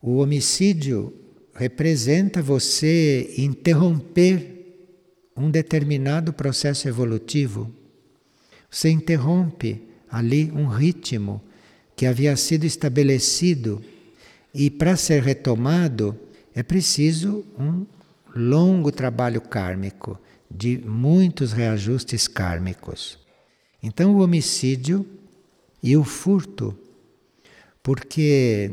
O 0.00 0.16
homicídio 0.16 1.14
representa 1.54 2.42
você 2.42 3.34
interromper 3.38 4.52
um 5.36 5.50
determinado 5.50 6.32
processo 6.32 6.88
evolutivo. 6.88 7.70
Você 8.70 8.90
interrompe 8.90 9.82
ali 10.10 10.50
um 10.50 10.66
ritmo 10.66 11.42
que 11.94 12.06
havia 12.06 12.36
sido 12.36 12.64
estabelecido 12.64 13.82
e 14.54 14.70
para 14.70 14.96
ser 14.96 15.22
retomado 15.22 16.18
é 16.54 16.62
preciso 16.62 17.44
um 17.58 17.86
longo 18.34 18.90
trabalho 18.90 19.40
kármico, 19.40 20.18
de 20.50 20.78
muitos 20.78 21.52
reajustes 21.52 22.28
kármicos. 22.28 23.21
Então, 23.82 24.14
o 24.14 24.22
homicídio 24.22 25.04
e 25.82 25.96
o 25.96 26.04
furto, 26.04 26.78
porque 27.82 28.70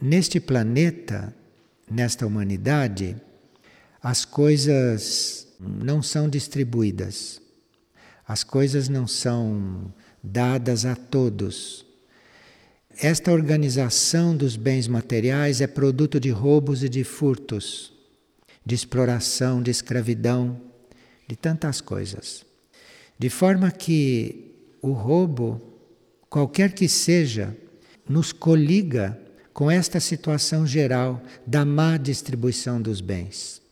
neste 0.00 0.40
planeta, 0.40 1.34
nesta 1.88 2.26
humanidade, 2.26 3.16
as 4.02 4.24
coisas 4.24 5.46
não 5.60 6.02
são 6.02 6.28
distribuídas. 6.28 7.40
As 8.26 8.42
coisas 8.42 8.88
não 8.88 9.06
são 9.06 9.92
dadas 10.22 10.84
a 10.84 10.96
todos. 10.96 11.86
Esta 12.98 13.30
organização 13.30 14.36
dos 14.36 14.56
bens 14.56 14.88
materiais 14.88 15.60
é 15.60 15.66
produto 15.66 16.18
de 16.18 16.30
roubos 16.30 16.82
e 16.82 16.88
de 16.88 17.04
furtos, 17.04 17.92
de 18.66 18.74
exploração, 18.74 19.62
de 19.62 19.70
escravidão, 19.70 20.60
de 21.28 21.36
tantas 21.36 21.80
coisas. 21.80 22.44
De 23.22 23.30
forma 23.30 23.70
que 23.70 24.50
o 24.82 24.90
roubo, 24.90 25.62
qualquer 26.28 26.72
que 26.72 26.88
seja, 26.88 27.56
nos 28.08 28.32
coliga 28.32 29.16
com 29.52 29.70
esta 29.70 30.00
situação 30.00 30.66
geral 30.66 31.22
da 31.46 31.64
má 31.64 31.96
distribuição 31.96 32.82
dos 32.82 33.00
bens. 33.00 33.62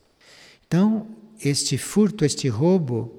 Então, 0.64 1.04
este 1.44 1.76
furto, 1.76 2.24
este 2.24 2.46
roubo, 2.46 3.12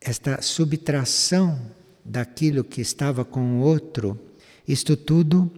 esta 0.00 0.40
subtração 0.40 1.60
daquilo 2.04 2.62
que 2.62 2.80
estava 2.80 3.24
com 3.24 3.58
o 3.58 3.60
outro, 3.62 4.16
isto 4.68 4.96
tudo 4.96 5.50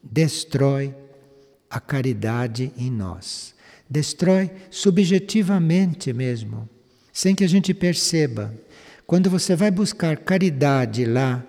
destrói 0.00 0.94
a 1.68 1.80
caridade 1.80 2.70
em 2.76 2.92
nós. 2.92 3.56
Destrói 3.90 4.52
subjetivamente 4.70 6.12
mesmo, 6.12 6.68
sem 7.12 7.34
que 7.34 7.42
a 7.42 7.48
gente 7.48 7.74
perceba. 7.74 8.54
Quando 9.06 9.28
você 9.28 9.54
vai 9.54 9.70
buscar 9.70 10.16
caridade 10.16 11.04
lá, 11.04 11.44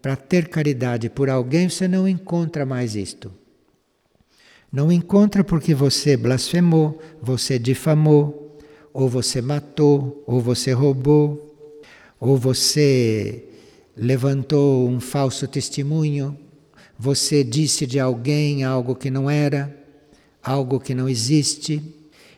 para 0.00 0.16
ter 0.16 0.48
caridade 0.48 1.10
por 1.10 1.28
alguém, 1.28 1.68
você 1.68 1.86
não 1.86 2.08
encontra 2.08 2.64
mais 2.64 2.96
isto. 2.96 3.32
Não 4.72 4.90
encontra 4.90 5.42
porque 5.42 5.74
você 5.74 6.16
blasfemou, 6.16 7.00
você 7.20 7.58
difamou, 7.58 8.58
ou 8.92 9.08
você 9.08 9.42
matou, 9.42 10.22
ou 10.26 10.40
você 10.40 10.72
roubou, 10.72 11.54
ou 12.18 12.36
você 12.36 13.44
levantou 13.96 14.88
um 14.88 15.00
falso 15.00 15.46
testemunho, 15.48 16.38
você 16.98 17.42
disse 17.42 17.86
de 17.86 17.98
alguém 17.98 18.62
algo 18.62 18.94
que 18.94 19.10
não 19.10 19.28
era, 19.28 19.76
algo 20.42 20.78
que 20.78 20.94
não 20.94 21.08
existe. 21.08 21.82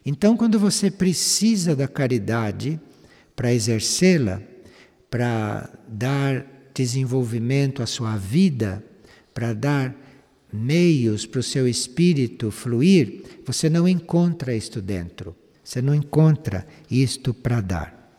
Então, 0.05 0.37
quando 0.37 0.59
você 0.59 0.91
precisa 0.91 1.77
da 1.77 1.87
caridade 1.87 2.81
para 3.37 3.53
exercê-la, 3.53 4.41
para 5.13 5.69
dar 5.87 6.47
desenvolvimento 6.73 7.83
à 7.83 7.87
sua 7.87 8.17
vida, 8.17 8.83
para 9.35 9.53
dar 9.53 9.95
meios 10.51 11.27
para 11.27 11.41
o 11.41 11.43
seu 11.43 11.69
espírito 11.69 12.51
fluir, 12.51 13.23
você 13.45 13.69
não 13.69 13.87
encontra 13.87 14.57
isto 14.57 14.81
dentro. 14.81 15.37
Você 15.63 15.83
não 15.83 15.95
encontra 15.95 16.67
isto 16.91 17.35
para 17.35 17.61
dar. 17.61 18.11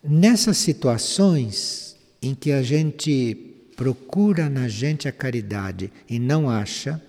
Nessas 0.00 0.58
situações 0.58 1.96
em 2.22 2.36
que 2.36 2.52
a 2.52 2.62
gente 2.62 3.34
procura 3.74 4.48
na 4.48 4.68
gente 4.68 5.08
a 5.08 5.12
caridade 5.12 5.92
e 6.08 6.20
não 6.20 6.48
acha, 6.48 7.02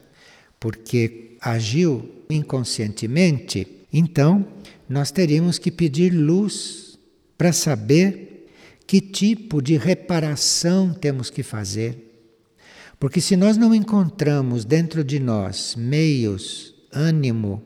porque 0.59 1.37
agiu 1.39 2.09
inconscientemente, 2.27 3.67
então 3.93 4.43
nós 4.89 5.11
teríamos 5.11 5.59
que 5.59 5.69
pedir 5.69 6.09
luz 6.11 6.82
para 7.43 7.51
saber 7.51 8.47
que 8.87 9.01
tipo 9.01 9.61
de 9.61 9.75
reparação 9.75 10.93
temos 10.93 11.29
que 11.29 11.43
fazer 11.43 12.13
porque 12.97 13.19
se 13.19 13.35
nós 13.35 13.57
não 13.57 13.75
encontramos 13.75 14.63
dentro 14.63 15.03
de 15.03 15.19
nós 15.19 15.75
meios, 15.75 16.73
ânimo, 16.89 17.61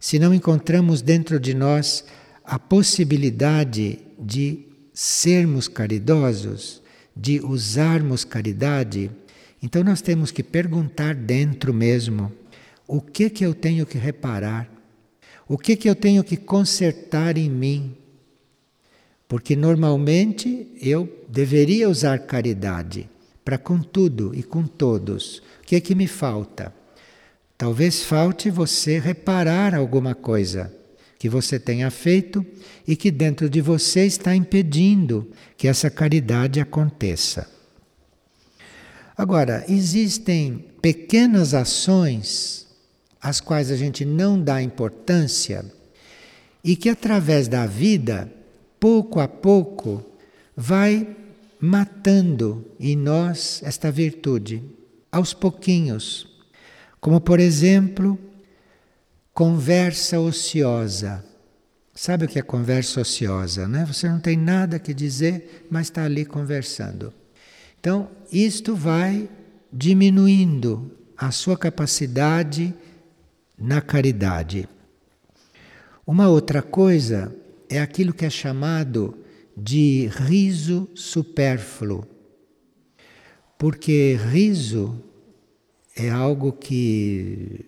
se 0.00 0.18
não 0.18 0.32
encontramos 0.32 1.02
dentro 1.02 1.38
de 1.38 1.52
nós 1.52 2.02
a 2.42 2.58
possibilidade 2.58 3.98
de 4.18 4.60
sermos 4.94 5.68
caridosos, 5.68 6.80
de 7.14 7.40
usarmos 7.44 8.24
caridade, 8.24 9.10
então 9.62 9.84
nós 9.84 10.00
temos 10.00 10.30
que 10.30 10.42
perguntar 10.42 11.14
dentro 11.14 11.74
mesmo: 11.74 12.32
o 12.88 13.02
que 13.02 13.28
que 13.28 13.44
eu 13.44 13.52
tenho 13.52 13.84
que 13.84 13.98
reparar? 13.98 14.66
O 15.46 15.58
que 15.58 15.76
que 15.76 15.90
eu 15.90 15.94
tenho 15.94 16.24
que 16.24 16.38
consertar 16.38 17.36
em 17.36 17.50
mim? 17.50 17.99
Porque 19.30 19.54
normalmente 19.54 20.66
eu 20.82 21.08
deveria 21.28 21.88
usar 21.88 22.18
caridade 22.18 23.08
para 23.44 23.56
com 23.56 23.80
tudo 23.80 24.34
e 24.34 24.42
com 24.42 24.64
todos. 24.64 25.38
O 25.62 25.66
que 25.66 25.76
é 25.76 25.80
que 25.80 25.94
me 25.94 26.08
falta? 26.08 26.74
Talvez 27.56 28.02
falte 28.02 28.50
você 28.50 28.98
reparar 28.98 29.72
alguma 29.72 30.16
coisa 30.16 30.74
que 31.16 31.28
você 31.28 31.60
tenha 31.60 31.92
feito 31.92 32.44
e 32.84 32.96
que 32.96 33.08
dentro 33.08 33.48
de 33.48 33.60
você 33.60 34.04
está 34.04 34.34
impedindo 34.34 35.30
que 35.56 35.68
essa 35.68 35.88
caridade 35.88 36.58
aconteça. 36.58 37.48
Agora, 39.16 39.64
existem 39.68 40.64
pequenas 40.82 41.54
ações 41.54 42.66
às 43.22 43.40
quais 43.40 43.70
a 43.70 43.76
gente 43.76 44.04
não 44.04 44.42
dá 44.42 44.60
importância 44.60 45.64
e 46.64 46.74
que 46.74 46.88
através 46.88 47.46
da 47.46 47.64
vida, 47.64 48.28
pouco 48.80 49.20
a 49.20 49.28
pouco, 49.28 50.02
vai 50.56 51.16
matando 51.60 52.66
em 52.80 52.96
nós 52.96 53.60
esta 53.62 53.92
virtude, 53.92 54.64
aos 55.12 55.34
pouquinhos. 55.34 56.26
Como, 56.98 57.20
por 57.20 57.38
exemplo, 57.38 58.18
conversa 59.32 60.18
ociosa. 60.18 61.24
Sabe 61.94 62.24
o 62.24 62.28
que 62.28 62.38
é 62.38 62.42
conversa 62.42 63.02
ociosa, 63.02 63.68
né? 63.68 63.84
Você 63.84 64.08
não 64.08 64.18
tem 64.18 64.36
nada 64.36 64.78
que 64.78 64.94
dizer, 64.94 65.66
mas 65.70 65.88
está 65.88 66.04
ali 66.04 66.24
conversando. 66.24 67.12
Então, 67.78 68.08
isto 68.32 68.74
vai 68.74 69.28
diminuindo 69.70 70.90
a 71.16 71.30
sua 71.30 71.56
capacidade 71.58 72.74
na 73.58 73.82
caridade. 73.82 74.66
Uma 76.06 76.28
outra 76.28 76.62
coisa 76.62 77.34
é 77.70 77.80
aquilo 77.80 78.12
que 78.12 78.26
é 78.26 78.30
chamado 78.30 79.16
de 79.56 80.10
riso 80.12 80.88
supérfluo. 80.94 82.04
Porque 83.56 84.18
riso 84.30 85.00
é 85.96 86.10
algo 86.10 86.52
que 86.52 87.66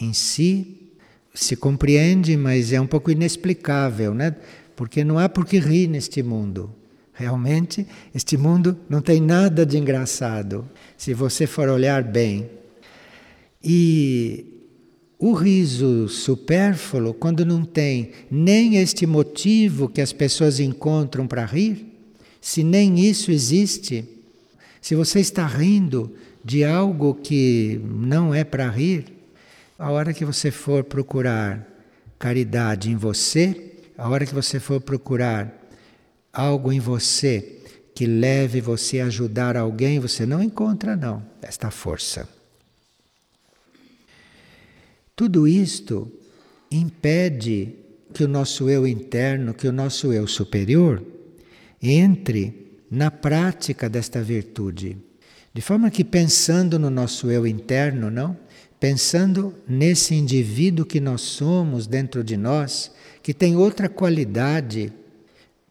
em 0.00 0.12
si 0.12 0.94
se 1.32 1.54
compreende, 1.54 2.36
mas 2.36 2.72
é 2.72 2.80
um 2.80 2.86
pouco 2.86 3.10
inexplicável, 3.10 4.12
né? 4.12 4.34
Porque 4.74 5.04
não 5.04 5.18
há 5.18 5.28
por 5.28 5.46
que 5.46 5.58
rir 5.58 5.86
neste 5.86 6.22
mundo. 6.22 6.74
Realmente, 7.12 7.86
este 8.14 8.36
mundo 8.36 8.78
não 8.88 9.00
tem 9.00 9.20
nada 9.20 9.64
de 9.64 9.76
engraçado, 9.76 10.68
se 10.96 11.12
você 11.12 11.46
for 11.46 11.68
olhar 11.68 12.02
bem. 12.02 12.50
E 13.62 14.49
o 15.20 15.34
riso 15.34 16.08
supérfluo, 16.08 17.12
quando 17.12 17.44
não 17.44 17.62
tem 17.62 18.12
nem 18.30 18.76
este 18.76 19.06
motivo 19.06 19.86
que 19.86 20.00
as 20.00 20.14
pessoas 20.14 20.58
encontram 20.58 21.26
para 21.26 21.44
rir, 21.44 21.86
se 22.40 22.64
nem 22.64 22.98
isso 22.98 23.30
existe, 23.30 24.08
se 24.80 24.94
você 24.94 25.20
está 25.20 25.46
rindo 25.46 26.10
de 26.42 26.64
algo 26.64 27.14
que 27.14 27.78
não 27.84 28.34
é 28.34 28.44
para 28.44 28.70
rir, 28.70 29.04
a 29.78 29.90
hora 29.90 30.14
que 30.14 30.24
você 30.24 30.50
for 30.50 30.82
procurar 30.82 31.68
caridade 32.18 32.90
em 32.90 32.96
você, 32.96 33.74
a 33.98 34.08
hora 34.08 34.24
que 34.24 34.34
você 34.34 34.58
for 34.58 34.80
procurar 34.80 35.54
algo 36.32 36.72
em 36.72 36.80
você 36.80 37.58
que 37.94 38.06
leve 38.06 38.62
você 38.62 39.00
a 39.00 39.06
ajudar 39.06 39.54
alguém, 39.54 39.98
você 39.98 40.24
não 40.24 40.42
encontra 40.42 40.96
não 40.96 41.22
esta 41.42 41.70
força. 41.70 42.39
Tudo 45.20 45.46
isto 45.46 46.10
impede 46.70 47.74
que 48.14 48.24
o 48.24 48.26
nosso 48.26 48.70
eu 48.70 48.86
interno, 48.88 49.52
que 49.52 49.68
o 49.68 49.72
nosso 49.72 50.14
eu 50.14 50.26
superior, 50.26 51.04
entre 51.82 52.78
na 52.90 53.10
prática 53.10 53.86
desta 53.86 54.22
virtude. 54.22 54.96
De 55.52 55.60
forma 55.60 55.90
que 55.90 56.04
pensando 56.04 56.78
no 56.78 56.88
nosso 56.88 57.30
eu 57.30 57.46
interno, 57.46 58.10
não? 58.10 58.34
Pensando 58.80 59.54
nesse 59.68 60.14
indivíduo 60.14 60.86
que 60.86 61.00
nós 61.00 61.20
somos 61.20 61.86
dentro 61.86 62.24
de 62.24 62.38
nós, 62.38 62.90
que 63.22 63.34
tem 63.34 63.54
outra 63.54 63.90
qualidade 63.90 64.90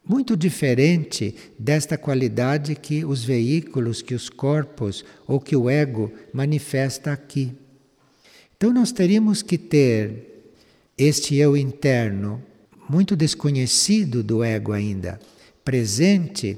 muito 0.07 0.37
diferente 0.37 1.33
desta 1.57 1.97
qualidade 1.97 2.75
que 2.75 3.03
os 3.03 3.23
veículos, 3.23 4.03
que 4.03 4.13
os 4.13 4.29
corpos 4.29 5.03
ou 5.25 5.39
que 5.39 5.55
o 5.55 5.67
ego 5.67 6.13
manifesta 6.31 7.11
aqui. 7.11 7.51
Então 8.59 8.73
nós 8.73 8.91
teríamos 8.91 9.41
que 9.41 9.57
ter 9.57 10.51
este 10.97 11.33
eu 11.37 11.55
interno, 11.55 12.43
muito 12.89 13.15
desconhecido 13.15 14.21
do 14.21 14.43
ego 14.43 14.73
ainda, 14.73 15.17
presente 15.63 16.57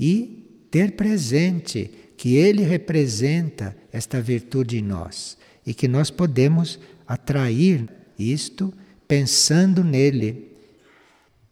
e 0.00 0.66
ter 0.70 0.92
presente 0.92 1.90
que 2.16 2.36
ele 2.36 2.62
representa 2.62 3.76
esta 3.92 4.18
virtude 4.18 4.78
em 4.78 4.82
nós 4.82 5.36
e 5.66 5.74
que 5.74 5.86
nós 5.86 6.10
podemos 6.10 6.78
atrair 7.06 7.86
isto 8.18 8.72
pensando 9.06 9.84
nele, 9.84 10.56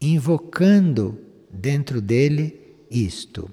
invocando 0.01 1.21
dentro 1.53 2.01
dele 2.01 2.59
isto. 2.91 3.51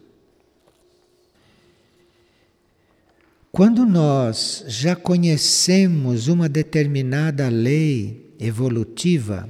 Quando 3.58 3.88
nós 3.88 4.63
já 4.67 4.96
conhecemos 4.96 6.28
uma 6.28 6.48
determinada 6.48 7.50
lei 7.50 8.36
evolutiva, 8.39 9.50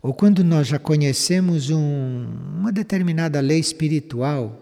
ou 0.00 0.14
quando 0.14 0.42
nós 0.42 0.68
já 0.68 0.78
conhecemos 0.78 1.68
um, 1.68 2.26
uma 2.56 2.72
determinada 2.72 3.40
lei 3.40 3.58
espiritual, 3.58 4.58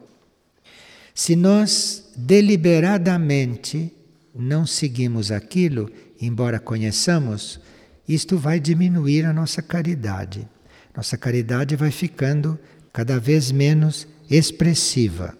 se 1.14 1.36
nós 1.36 2.10
deliberadamente 2.16 3.92
não 4.34 4.66
seguimos 4.66 5.30
aquilo, 5.30 5.88
embora 6.20 6.58
conheçamos, 6.58 7.60
isto 8.08 8.36
vai 8.36 8.58
diminuir 8.58 9.24
a 9.24 9.32
nossa 9.32 9.62
caridade. 9.62 10.48
Nossa 10.96 11.16
caridade 11.16 11.76
vai 11.76 11.92
ficando 11.92 12.58
cada 12.92 13.20
vez 13.20 13.52
menos 13.52 14.08
expressiva. 14.28 15.38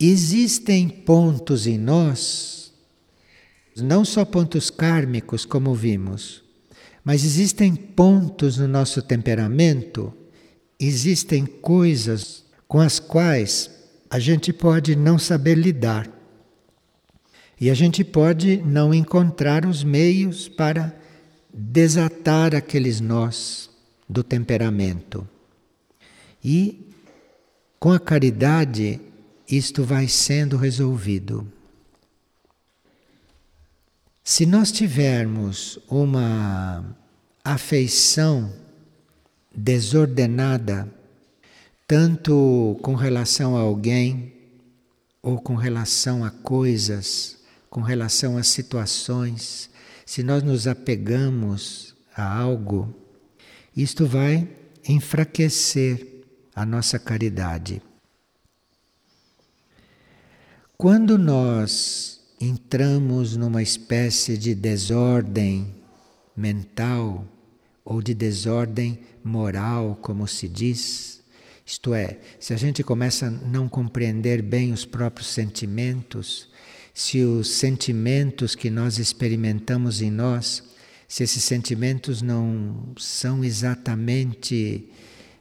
Existem 0.00 0.88
pontos 0.88 1.66
em 1.66 1.76
nós, 1.76 2.72
não 3.76 4.04
só 4.04 4.24
pontos 4.24 4.70
kármicos, 4.70 5.44
como 5.44 5.74
vimos, 5.74 6.42
mas 7.04 7.24
existem 7.24 7.74
pontos 7.74 8.58
no 8.58 8.68
nosso 8.68 9.02
temperamento, 9.02 10.12
existem 10.78 11.44
coisas 11.46 12.44
com 12.68 12.78
as 12.78 13.00
quais 13.00 13.70
a 14.10 14.18
gente 14.18 14.52
pode 14.52 14.94
não 14.94 15.18
saber 15.18 15.56
lidar. 15.56 16.08
E 17.60 17.70
a 17.70 17.74
gente 17.74 18.04
pode 18.04 18.58
não 18.58 18.94
encontrar 18.94 19.66
os 19.66 19.82
meios 19.82 20.48
para 20.48 20.94
desatar 21.52 22.54
aqueles 22.54 23.00
nós 23.00 23.68
do 24.08 24.22
temperamento. 24.22 25.28
E 26.44 26.88
com 27.80 27.90
a 27.90 27.98
caridade 27.98 29.00
isto 29.48 29.82
vai 29.82 30.06
sendo 30.06 30.56
resolvido. 30.56 31.50
Se 34.22 34.44
nós 34.44 34.70
tivermos 34.70 35.78
uma 35.88 36.84
afeição 37.42 38.52
desordenada, 39.54 40.86
tanto 41.86 42.78
com 42.82 42.94
relação 42.94 43.56
a 43.56 43.60
alguém, 43.60 44.34
ou 45.22 45.40
com 45.40 45.54
relação 45.54 46.24
a 46.24 46.30
coisas, 46.30 47.38
com 47.70 47.80
relação 47.80 48.36
a 48.36 48.42
situações, 48.42 49.70
se 50.04 50.22
nós 50.22 50.42
nos 50.42 50.66
apegamos 50.66 51.94
a 52.14 52.38
algo, 52.38 52.94
isto 53.74 54.06
vai 54.06 54.48
enfraquecer 54.86 56.24
a 56.54 56.66
nossa 56.66 56.98
caridade. 56.98 57.82
Quando 60.80 61.18
nós 61.18 62.20
entramos 62.40 63.36
numa 63.36 63.60
espécie 63.60 64.38
de 64.38 64.54
desordem 64.54 65.74
mental 66.36 67.26
ou 67.84 68.00
de 68.00 68.14
desordem 68.14 69.00
moral, 69.24 69.98
como 70.00 70.28
se 70.28 70.46
diz, 70.46 71.20
isto 71.66 71.92
é, 71.92 72.20
se 72.38 72.54
a 72.54 72.56
gente 72.56 72.84
começa 72.84 73.26
a 73.26 73.30
não 73.30 73.68
compreender 73.68 74.40
bem 74.40 74.72
os 74.72 74.84
próprios 74.84 75.26
sentimentos, 75.26 76.48
se 76.94 77.24
os 77.24 77.50
sentimentos 77.50 78.54
que 78.54 78.70
nós 78.70 79.00
experimentamos 79.00 80.00
em 80.00 80.12
nós, 80.12 80.62
se 81.08 81.24
esses 81.24 81.42
sentimentos 81.42 82.22
não 82.22 82.94
são 82.96 83.42
exatamente 83.42 84.88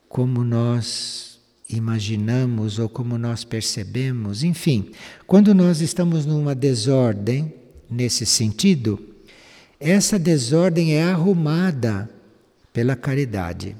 como 0.09 0.43
nós 0.43 1.26
imaginamos 1.69 2.79
ou 2.79 2.87
como 2.87 3.17
nós 3.17 3.43
percebemos, 3.43 4.43
enfim, 4.43 4.91
quando 5.25 5.53
nós 5.53 5.81
estamos 5.81 6.25
numa 6.25 6.55
desordem 6.55 7.53
nesse 7.89 8.25
sentido, 8.25 8.99
essa 9.79 10.17
desordem 10.17 10.95
é 10.95 11.03
arrumada 11.03 12.09
pela 12.73 12.95
caridade. 12.95 13.75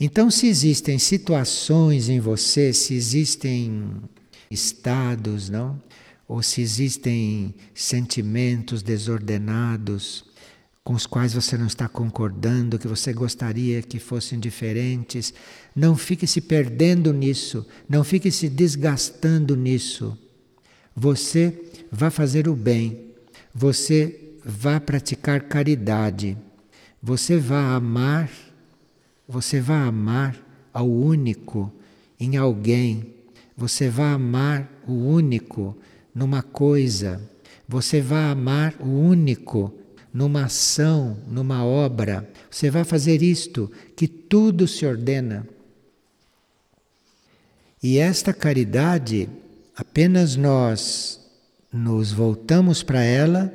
Então, 0.00 0.30
se 0.30 0.46
existem 0.46 0.98
situações 0.98 2.08
em 2.08 2.18
você, 2.18 2.72
se 2.72 2.94
existem 2.94 3.92
estados, 4.50 5.48
não? 5.48 5.80
Ou 6.26 6.42
se 6.42 6.60
existem 6.60 7.54
sentimentos 7.74 8.82
desordenados, 8.82 10.24
com 10.84 10.94
os 10.94 11.06
quais 11.06 11.32
você 11.32 11.56
não 11.56 11.66
está 11.66 11.88
concordando, 11.88 12.78
que 12.78 12.88
você 12.88 13.12
gostaria 13.12 13.82
que 13.82 13.98
fossem 13.98 14.38
diferentes. 14.38 15.32
Não 15.74 15.96
fique 15.96 16.26
se 16.26 16.40
perdendo 16.40 17.12
nisso, 17.12 17.66
não 17.88 18.02
fique 18.02 18.30
se 18.30 18.48
desgastando 18.48 19.56
nisso. 19.56 20.18
Você 20.94 21.70
vai 21.90 22.10
fazer 22.10 22.48
o 22.48 22.54
bem, 22.54 23.12
você 23.54 24.34
vai 24.44 24.80
praticar 24.80 25.42
caridade, 25.42 26.36
você 27.00 27.38
vai 27.38 27.64
amar, 27.64 28.30
você 29.28 29.60
vai 29.60 29.86
amar 29.86 30.36
ao 30.72 30.90
único 30.90 31.72
em 32.18 32.36
alguém, 32.36 33.14
você 33.56 33.88
vai 33.88 34.12
amar 34.12 34.68
o 34.86 34.92
único 34.92 35.76
numa 36.14 36.42
coisa, 36.42 37.22
você 37.68 38.00
vai 38.00 38.32
amar 38.32 38.74
o 38.80 38.86
único 38.86 39.72
numa 40.12 40.44
ação, 40.44 41.16
numa 41.26 41.64
obra. 41.64 42.28
Você 42.50 42.70
vai 42.70 42.84
fazer 42.84 43.22
isto, 43.22 43.70
que 43.96 44.06
tudo 44.06 44.68
se 44.68 44.84
ordena. 44.84 45.46
E 47.82 47.98
esta 47.98 48.32
caridade, 48.32 49.28
apenas 49.76 50.36
nós 50.36 51.20
nos 51.72 52.12
voltamos 52.12 52.82
para 52.82 53.02
ela, 53.02 53.52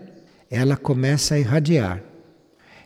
ela 0.49 0.75
começa 0.75 1.35
a 1.35 1.39
irradiar. 1.39 2.03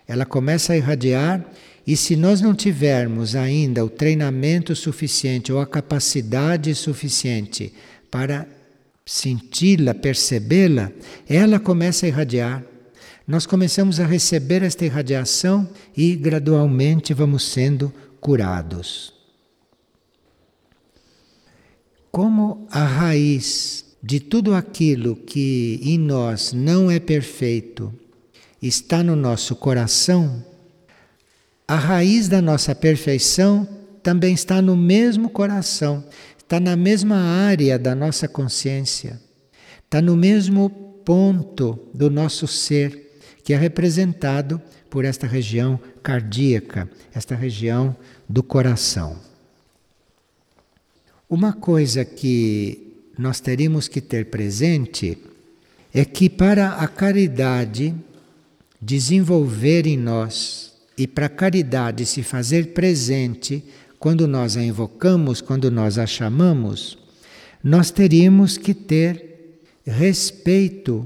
Ela 0.07 0.25
começa 0.25 0.73
a 0.73 0.77
irradiar, 0.77 1.43
e 1.87 1.95
se 1.95 2.15
nós 2.15 2.41
não 2.41 2.53
tivermos 2.53 3.35
ainda 3.35 3.83
o 3.83 3.89
treinamento 3.89 4.75
suficiente 4.75 5.51
ou 5.51 5.59
a 5.59 5.65
capacidade 5.65 6.75
suficiente 6.75 7.73
para 8.09 8.45
senti-la, 9.05 9.93
percebê-la, 9.93 10.91
ela 11.27 11.59
começa 11.59 12.05
a 12.05 12.09
irradiar 12.09 12.63
nós 13.27 13.45
começamos 13.45 13.99
a 13.99 14.05
receber 14.05 14.63
esta 14.63 14.85
irradiação 14.85 15.69
e 15.95 16.15
gradualmente 16.15 17.13
vamos 17.13 17.43
sendo 17.43 17.93
curados. 18.19 19.13
Como 22.11 22.67
a 22.69 22.83
raiz 22.83 23.85
de 24.03 24.19
tudo 24.19 24.53
aquilo 24.53 25.15
que 25.15 25.79
em 25.83 25.97
nós 25.97 26.51
não 26.51 26.89
é 26.89 26.99
perfeito 26.99 27.93
está 28.61 29.03
no 29.03 29.15
nosso 29.15 29.55
coração, 29.55 30.43
a 31.67 31.75
raiz 31.75 32.27
da 32.27 32.41
nossa 32.41 32.75
perfeição 32.75 33.67
também 34.03 34.33
está 34.33 34.61
no 34.61 34.75
mesmo 34.75 35.29
coração, 35.29 36.03
está 36.37 36.59
na 36.59 36.75
mesma 36.75 37.15
área 37.15 37.79
da 37.79 37.95
nossa 37.95 38.27
consciência, 38.27 39.21
está 39.85 40.01
no 40.01 40.17
mesmo 40.17 40.69
ponto 41.05 41.79
do 41.93 42.09
nosso 42.09 42.45
ser 42.47 43.10
que 43.51 43.55
é 43.55 43.57
representado 43.57 44.61
por 44.89 45.03
esta 45.03 45.27
região 45.27 45.77
cardíaca, 46.01 46.89
esta 47.13 47.35
região 47.35 47.93
do 48.29 48.41
coração. 48.41 49.17
Uma 51.29 51.51
coisa 51.51 52.05
que 52.05 52.95
nós 53.17 53.41
teríamos 53.41 53.89
que 53.89 53.99
ter 53.99 54.27
presente 54.27 55.17
é 55.93 56.05
que 56.05 56.29
para 56.29 56.75
a 56.75 56.87
caridade 56.87 57.93
desenvolver 58.81 59.85
em 59.85 59.97
nós 59.97 60.71
e 60.97 61.05
para 61.05 61.25
a 61.25 61.29
caridade 61.29 62.05
se 62.05 62.23
fazer 62.23 62.67
presente 62.67 63.65
quando 63.99 64.29
nós 64.29 64.55
a 64.55 64.63
invocamos, 64.63 65.41
quando 65.41 65.69
nós 65.69 65.97
a 65.97 66.07
chamamos, 66.07 66.97
nós 67.61 67.91
teríamos 67.91 68.57
que 68.57 68.73
ter 68.73 69.59
respeito 69.85 71.05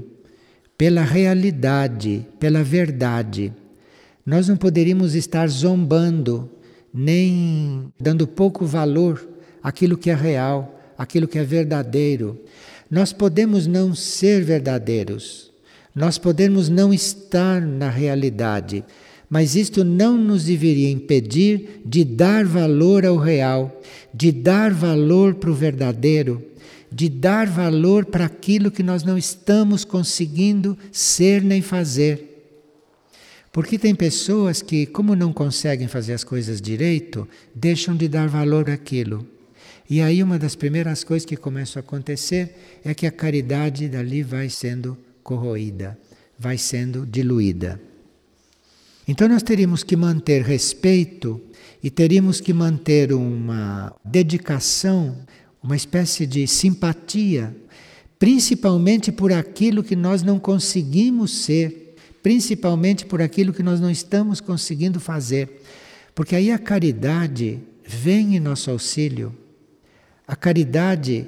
pela 0.76 1.02
realidade, 1.02 2.26
pela 2.38 2.62
verdade. 2.62 3.52
Nós 4.24 4.48
não 4.48 4.56
poderíamos 4.56 5.14
estar 5.14 5.48
zombando, 5.48 6.50
nem 6.92 7.92
dando 7.98 8.26
pouco 8.26 8.66
valor 8.66 9.26
àquilo 9.62 9.96
que 9.96 10.10
é 10.10 10.14
real, 10.14 10.80
àquilo 10.98 11.28
que 11.28 11.38
é 11.38 11.44
verdadeiro. 11.44 12.38
Nós 12.90 13.12
podemos 13.12 13.66
não 13.66 13.94
ser 13.94 14.44
verdadeiros, 14.44 15.50
nós 15.94 16.18
podemos 16.18 16.68
não 16.68 16.92
estar 16.92 17.60
na 17.60 17.88
realidade, 17.88 18.84
mas 19.28 19.56
isto 19.56 19.82
não 19.82 20.16
nos 20.16 20.44
deveria 20.44 20.90
impedir 20.90 21.80
de 21.84 22.04
dar 22.04 22.44
valor 22.44 23.04
ao 23.04 23.16
real, 23.16 23.80
de 24.14 24.30
dar 24.30 24.72
valor 24.72 25.34
para 25.34 25.50
o 25.50 25.54
verdadeiro 25.54 26.42
de 26.90 27.08
dar 27.08 27.46
valor 27.46 28.04
para 28.04 28.26
aquilo 28.26 28.70
que 28.70 28.82
nós 28.82 29.02
não 29.02 29.18
estamos 29.18 29.84
conseguindo 29.84 30.76
ser 30.92 31.42
nem 31.42 31.60
fazer. 31.60 32.36
Porque 33.52 33.78
tem 33.78 33.94
pessoas 33.94 34.60
que, 34.60 34.84
como 34.84 35.16
não 35.16 35.32
conseguem 35.32 35.88
fazer 35.88 36.12
as 36.12 36.22
coisas 36.22 36.60
direito, 36.60 37.26
deixam 37.54 37.96
de 37.96 38.06
dar 38.06 38.28
valor 38.28 38.68
àquilo. 38.68 39.26
E 39.88 40.00
aí 40.00 40.22
uma 40.22 40.38
das 40.38 40.54
primeiras 40.54 41.04
coisas 41.04 41.24
que 41.24 41.36
começam 41.36 41.80
a 41.80 41.84
acontecer 41.84 42.54
é 42.84 42.92
que 42.92 43.06
a 43.06 43.10
caridade 43.10 43.88
dali 43.88 44.22
vai 44.22 44.50
sendo 44.50 44.98
corroída, 45.22 45.98
vai 46.38 46.58
sendo 46.58 47.06
diluída. 47.06 47.80
Então 49.08 49.28
nós 49.28 49.42
teríamos 49.42 49.84
que 49.84 49.96
manter 49.96 50.42
respeito 50.42 51.40
e 51.82 51.88
teríamos 51.88 52.40
que 52.40 52.52
manter 52.52 53.12
uma 53.12 53.94
dedicação 54.04 55.16
uma 55.66 55.74
espécie 55.74 56.24
de 56.26 56.46
simpatia, 56.46 57.54
principalmente 58.20 59.10
por 59.10 59.32
aquilo 59.32 59.82
que 59.82 59.96
nós 59.96 60.22
não 60.22 60.38
conseguimos 60.38 61.42
ser, 61.42 61.96
principalmente 62.22 63.04
por 63.04 63.20
aquilo 63.20 63.52
que 63.52 63.64
nós 63.64 63.80
não 63.80 63.90
estamos 63.90 64.40
conseguindo 64.40 65.00
fazer. 65.00 65.60
Porque 66.14 66.36
aí 66.36 66.52
a 66.52 66.58
caridade 66.58 67.58
vem 67.84 68.36
em 68.36 68.40
nosso 68.40 68.70
auxílio. 68.70 69.36
A 70.24 70.36
caridade 70.36 71.26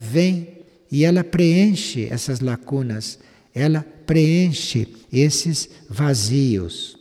vem 0.00 0.60
e 0.88 1.04
ela 1.04 1.24
preenche 1.24 2.06
essas 2.08 2.38
lacunas, 2.38 3.18
ela 3.52 3.84
preenche 4.06 4.86
esses 5.12 5.68
vazios. 5.90 6.96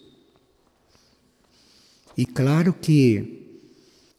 E 2.17 2.25
claro 2.25 2.73
que, 2.73 3.44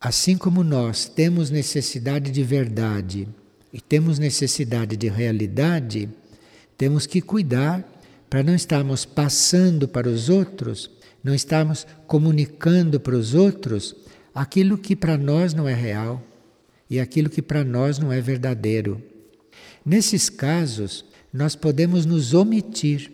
assim 0.01 0.37
como 0.37 0.63
nós 0.63 1.07
temos 1.07 1.51
necessidade 1.51 2.31
de 2.31 2.43
verdade 2.43 3.29
e 3.73 3.81
temos 3.81 4.19
necessidade 4.19 4.97
de 4.97 5.09
realidade, 5.09 6.09
temos 6.77 7.07
que 7.07 7.21
cuidar 7.21 7.85
para 8.29 8.43
não 8.43 8.55
estarmos 8.55 9.05
passando 9.05 9.89
para 9.89 10.09
os 10.09 10.29
outros, 10.29 10.91
não 11.23 11.35
estarmos 11.35 11.87
comunicando 12.07 13.01
para 13.01 13.17
os 13.17 13.35
outros 13.35 13.95
aquilo 14.35 14.77
que 14.77 14.95
para 14.95 15.17
nós 15.17 15.55
não 15.55 15.69
é 15.69 15.75
real 15.75 16.23
e 16.89 17.01
aquilo 17.01 17.31
que 17.31 17.43
para 17.43 17.65
nós 17.65 17.99
não 17.99 18.13
é 18.13 18.21
verdadeiro. 18.21 19.03
Nesses 19.85 20.29
casos, 20.29 21.05
nós 21.33 21.57
podemos 21.57 22.07
nos 22.07 22.35
omitir, 22.35 23.13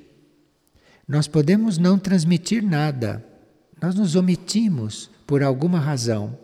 nós 1.07 1.27
podemos 1.27 1.79
não 1.79 1.99
transmitir 1.99 2.63
nada, 2.63 3.25
nós 3.81 3.95
nos 3.95 4.15
omitimos 4.15 5.11
por 5.27 5.43
alguma 5.43 5.79
razão, 5.79 6.39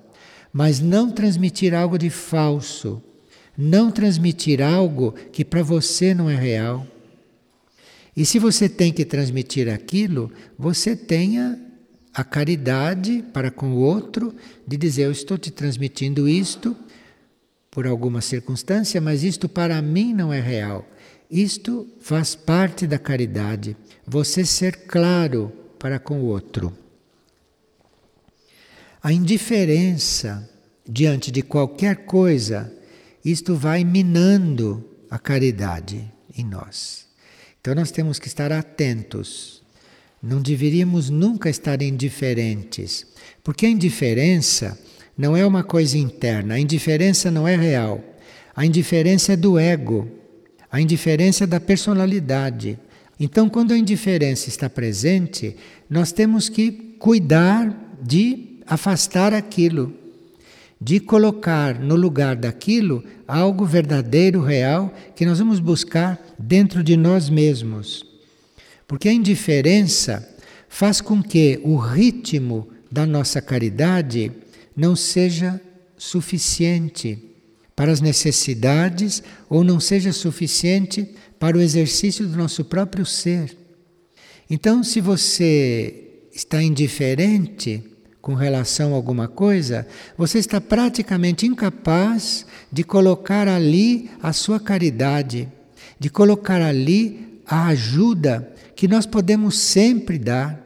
mas 0.53 0.81
não 0.81 1.11
transmitir 1.11 1.75
algo 1.75 1.99
de 1.99 2.11
falso, 2.11 3.03
não 3.57 3.91
transmitir 3.91 4.63
algo 4.63 5.13
que 5.33 5.45
para 5.45 5.63
você 5.63 6.15
não 6.15 6.31
é 6.31 6.37
real. 6.37 6.87
E 8.17 8.25
se 8.25 8.39
você 8.39 8.69
tem 8.69 8.93
que 8.93 9.05
transmitir 9.05 9.69
aquilo, 9.69 10.31
você 10.59 10.97
tenha 10.97 11.59
a 12.13 12.25
caridade 12.25 13.25
para 13.33 13.51
com 13.51 13.75
o 13.75 13.79
outro 13.79 14.35
de 14.67 14.77
dizer: 14.77 15.05
Eu 15.05 15.13
estou 15.13 15.39
te 15.39 15.51
transmitindo 15.51 16.29
isto 16.29 16.77
por 17.71 17.87
alguma 17.87 18.21
circunstância, 18.21 19.01
mas 19.01 19.23
isto 19.23 19.49
para 19.49 19.81
mim 19.81 20.13
não 20.13 20.33
é 20.33 20.41
real. 20.41 20.85
Isto 21.31 21.87
faz 22.01 22.35
parte 22.35 22.87
da 22.87 22.99
caridade, 22.99 23.77
você 24.07 24.45
ser 24.45 24.87
claro 24.87 25.53
para 25.79 25.99
com 25.99 26.21
o 26.21 26.25
outro. 26.25 26.77
A 29.03 29.13
indiferença 29.13 30.49
diante 30.89 31.31
de 31.31 31.43
qualquer 31.43 32.05
coisa, 32.05 32.73
isto 33.25 33.55
vai 33.55 33.85
minando 33.85 34.85
a 35.11 35.19
caridade 35.19 36.11
em 36.37 36.45
nós. 36.45 37.07
Então 37.61 37.75
nós 37.75 37.91
temos 37.91 38.19
que 38.19 38.27
estar 38.27 38.51
atentos. 38.51 39.63
Não 40.23 40.41
deveríamos 40.41 41.11
nunca 41.11 41.49
estar 41.49 41.81
indiferentes, 41.81 43.07
porque 43.45 43.67
a 43.67 43.71
indiferença 43.71 44.79
não 45.17 45.37
é 45.37 45.47
uma 45.47 45.63
coisa 45.63 45.97
interna, 45.97 46.55
a 46.55 46.61
indiferença 46.61 47.31
não 47.31 47.47
é 47.47 47.57
real. 47.57 48.03
A 48.55 48.67
indiferença 48.67 49.35
é 49.35 49.37
do 49.37 49.59
ego, 49.59 50.09
a 50.71 50.81
indiferença 50.81 51.45
é 51.45 51.47
da 51.47 51.61
personalidade. 51.61 52.79
Então, 53.21 53.49
quando 53.49 53.73
a 53.73 53.79
indiferença 53.79 54.49
está 54.49 54.69
presente, 54.69 55.57
nós 55.89 56.11
temos 56.11 56.49
que 56.49 56.73
cuidar 56.99 57.97
de 58.03 58.58
afastar 58.69 59.33
aquilo, 59.33 59.93
de 60.81 61.01
colocar 61.01 61.79
no 61.79 61.97
lugar 61.97 62.37
daquilo 62.37 63.03
algo 63.27 63.65
verdadeiro, 63.65 64.41
real, 64.43 64.95
que 65.17 65.27
nós 65.27 65.39
vamos 65.39 65.59
buscar 65.59 66.21
dentro 66.39 66.85
de 66.85 66.97
nós 66.97 67.29
mesmos. 67.29 68.05
Porque 68.87 69.09
a 69.09 69.13
indiferença 69.13 70.37
faz 70.69 71.01
com 71.01 71.23
que 71.23 71.61
o 71.65 71.77
ritmo 71.77 72.69
da 72.91 73.05
nossa 73.05 73.43
caridade 73.43 74.31
não 74.77 74.95
seja 74.95 75.61
suficiente 75.97 77.19
para 77.75 77.91
as 77.93 78.01
necessidades 78.01 79.23
ou 79.49 79.65
não 79.65 79.81
seja 79.81 80.13
suficiente 80.13 81.09
para 81.39 81.57
o 81.57 81.61
exercício 81.61 82.27
do 82.27 82.37
nosso 82.37 82.65
próprio 82.65 83.05
ser. 83.05 83.57
Então, 84.49 84.83
se 84.83 85.01
você 85.01 86.05
está 86.33 86.63
indiferente 86.63 87.83
com 88.29 88.35
relação 88.35 88.93
a 88.93 88.95
alguma 88.95 89.27
coisa, 89.27 89.89
você 90.15 90.39
está 90.39 90.61
praticamente 90.61 91.47
incapaz 91.47 92.45
de 92.71 92.85
colocar 92.85 93.49
ali 93.49 94.11
a 94.23 94.35
sua 94.35 94.61
caridade, 94.61 95.49
de 95.99 96.11
colocar 96.11 96.61
ali 96.61 97.41
a 97.47 97.69
ajuda 97.69 98.55
que 98.77 98.87
nós 98.87 99.07
podemos 99.07 99.59
sempre 99.59 100.19
dar. 100.19 100.63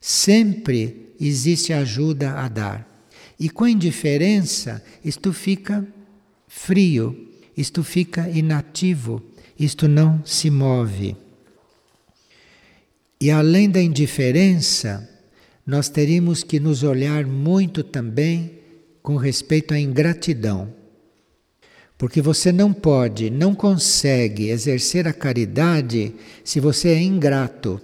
Sempre 0.00 1.12
existe 1.20 1.70
ajuda 1.70 2.32
a 2.32 2.48
dar. 2.48 3.04
E 3.38 3.50
com 3.50 3.64
a 3.64 3.70
indiferença, 3.70 4.82
isto 5.04 5.34
fica 5.34 5.86
frio, 6.46 7.28
isto 7.54 7.84
fica 7.84 8.26
inativo, 8.26 9.22
isto 9.60 9.86
não 9.86 10.24
se 10.24 10.48
move. 10.48 11.14
E 13.20 13.30
além 13.30 13.68
da 13.68 13.82
indiferença, 13.82 15.17
nós 15.68 15.90
teríamos 15.90 16.42
que 16.42 16.58
nos 16.58 16.82
olhar 16.82 17.26
muito 17.26 17.84
também 17.84 18.58
com 19.02 19.16
respeito 19.16 19.74
à 19.74 19.78
ingratidão. 19.78 20.72
Porque 21.98 22.22
você 22.22 22.50
não 22.50 22.72
pode, 22.72 23.28
não 23.28 23.54
consegue 23.54 24.48
exercer 24.48 25.06
a 25.06 25.12
caridade 25.12 26.14
se 26.42 26.58
você 26.58 26.88
é 26.88 27.02
ingrato. 27.02 27.78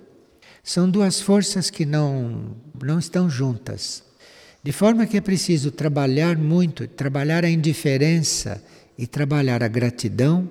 São 0.63 0.89
duas 0.89 1.21
forças 1.21 1.69
que 1.69 1.85
não, 1.85 2.57
não 2.83 2.99
estão 2.99 3.29
juntas. 3.29 4.03
De 4.63 4.73
forma 4.73 5.07
que 5.07 5.19
é 5.19 5.21
preciso 5.21 5.71
trabalhar 5.71 6.39
muito, 6.39 6.89
trabalhar 6.89 7.45
a 7.45 7.51
indiferença 7.51 8.65
e 8.97 9.07
trabalhar 9.07 9.63
a 9.63 9.69
gratidão 9.69 10.51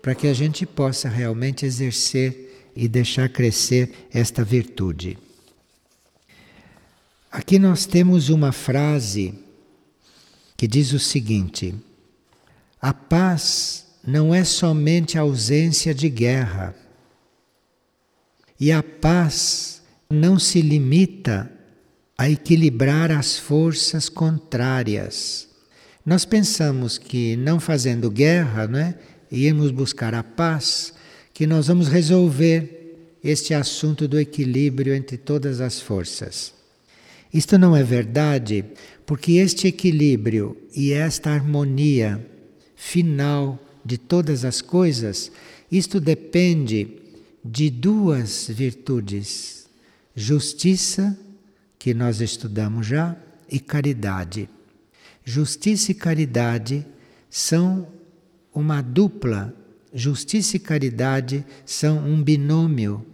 para 0.00 0.14
que 0.14 0.26
a 0.26 0.32
gente 0.32 0.64
possa 0.64 1.06
realmente 1.10 1.66
exercer 1.66 2.70
e 2.74 2.88
deixar 2.88 3.28
crescer 3.28 4.08
esta 4.10 4.42
virtude. 4.42 5.18
Aqui 7.32 7.58
nós 7.58 7.86
temos 7.86 8.28
uma 8.28 8.52
frase 8.52 9.32
que 10.54 10.68
diz 10.68 10.92
o 10.92 10.98
seguinte: 10.98 11.74
a 12.78 12.92
paz 12.92 13.86
não 14.06 14.34
é 14.34 14.44
somente 14.44 15.16
a 15.16 15.22
ausência 15.22 15.94
de 15.94 16.10
guerra, 16.10 16.74
e 18.60 18.70
a 18.70 18.82
paz 18.82 19.80
não 20.10 20.38
se 20.38 20.60
limita 20.60 21.50
a 22.18 22.28
equilibrar 22.28 23.10
as 23.10 23.38
forças 23.38 24.10
contrárias. 24.10 25.48
Nós 26.04 26.26
pensamos 26.26 26.98
que 26.98 27.34
não 27.36 27.58
fazendo 27.58 28.10
guerra, 28.10 28.66
né, 28.66 28.94
irmos 29.30 29.70
buscar 29.70 30.14
a 30.14 30.22
paz, 30.22 30.92
que 31.32 31.46
nós 31.46 31.68
vamos 31.68 31.88
resolver 31.88 33.16
este 33.24 33.54
assunto 33.54 34.06
do 34.06 34.20
equilíbrio 34.20 34.94
entre 34.94 35.16
todas 35.16 35.62
as 35.62 35.80
forças. 35.80 36.60
Isto 37.32 37.56
não 37.58 37.74
é 37.74 37.82
verdade, 37.82 38.64
porque 39.06 39.32
este 39.32 39.66
equilíbrio 39.66 40.56
e 40.74 40.92
esta 40.92 41.30
harmonia 41.30 42.24
final 42.76 43.58
de 43.84 43.96
todas 43.96 44.44
as 44.44 44.60
coisas, 44.60 45.32
isto 45.70 46.00
depende 46.00 46.98
de 47.44 47.70
duas 47.70 48.48
virtudes: 48.48 49.66
justiça 50.14 51.18
que 51.78 51.94
nós 51.94 52.20
estudamos 52.20 52.86
já, 52.86 53.16
e 53.50 53.58
caridade. 53.58 54.48
Justiça 55.24 55.92
e 55.92 55.94
caridade 55.94 56.86
são 57.28 57.86
uma 58.54 58.80
dupla. 58.80 59.54
Justiça 59.92 60.56
e 60.56 60.60
caridade 60.60 61.44
são 61.66 61.98
um 61.98 62.22
binômio. 62.22 63.04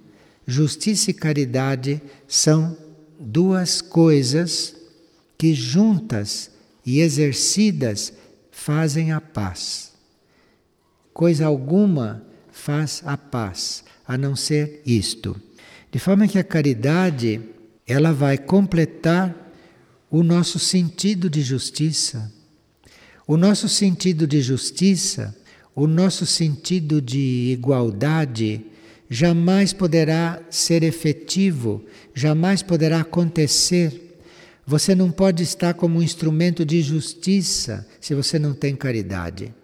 Justiça 0.47 1.11
e 1.11 1.15
caridade 1.15 2.01
são 2.27 2.77
duas 3.19 3.81
coisas 3.81 4.75
que 5.37 5.55
juntas 5.55 6.51
e 6.85 7.01
exercidas 7.01 8.13
fazem 8.51 9.13
a 9.13 9.21
paz. 9.21 9.93
Coisa 11.13 11.47
alguma 11.47 12.23
faz 12.51 13.03
a 13.05 13.17
paz, 13.17 13.85
a 14.07 14.17
não 14.17 14.37
ser 14.37 14.83
isto. 14.85 15.41
De 15.91 15.99
forma 15.99 16.29
que 16.29 16.39
a 16.39 16.45
caridade 16.45 17.41
ela 17.87 18.13
vai 18.13 18.37
completar 18.37 19.35
o 20.11 20.23
nosso 20.23 20.59
sentido 20.59 21.29
de 21.29 21.43
justiça. 21.43 22.33
O 23.27 23.37
nosso 23.37 23.69
sentido 23.69 24.27
de 24.27 24.41
justiça, 24.41 25.37
o 25.75 25.87
nosso 25.87 26.27
sentido 26.27 27.01
de 27.01 27.51
igualdade, 27.53 28.65
jamais 29.09 29.73
poderá 29.73 30.43
ser 30.51 30.83
efetivo, 30.83 31.85
jamais 32.15 32.63
poderá 32.63 33.01
acontecer. 33.01 34.21
Você 34.67 34.95
não 34.95 35.11
pode 35.11 35.43
estar 35.43 35.75
como 35.75 35.99
um 35.99 36.03
instrumento 36.03 36.65
de 36.65 36.83
justiça 36.83 37.89
se 38.01 38.15
você 38.15 38.39
não 38.39 38.53
tem 38.53 38.77
caridade. 38.77 39.55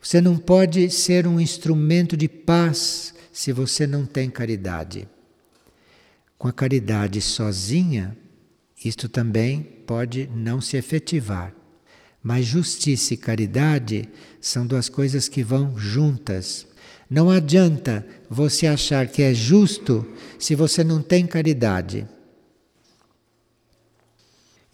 Você 0.00 0.20
não 0.20 0.38
pode 0.38 0.88
ser 0.90 1.26
um 1.26 1.40
instrumento 1.40 2.16
de 2.16 2.28
paz 2.28 3.12
se 3.32 3.52
você 3.52 3.86
não 3.86 4.06
tem 4.06 4.30
caridade. 4.30 5.08
Com 6.38 6.48
a 6.48 6.52
caridade 6.52 7.20
sozinha, 7.20 8.16
isto 8.82 9.08
também 9.08 9.62
pode 9.86 10.30
não 10.34 10.60
se 10.60 10.76
efetivar. 10.76 11.52
Mas 12.22 12.46
justiça 12.46 13.14
e 13.14 13.16
caridade 13.16 14.08
são 14.40 14.66
duas 14.66 14.88
coisas 14.88 15.28
que 15.28 15.42
vão 15.42 15.78
juntas. 15.78 16.66
Não 17.08 17.30
adianta 17.30 18.04
você 18.28 18.66
achar 18.66 19.06
que 19.06 19.22
é 19.22 19.32
justo 19.32 20.06
se 20.38 20.54
você 20.54 20.82
não 20.82 21.00
tem 21.00 21.26
caridade. 21.26 22.06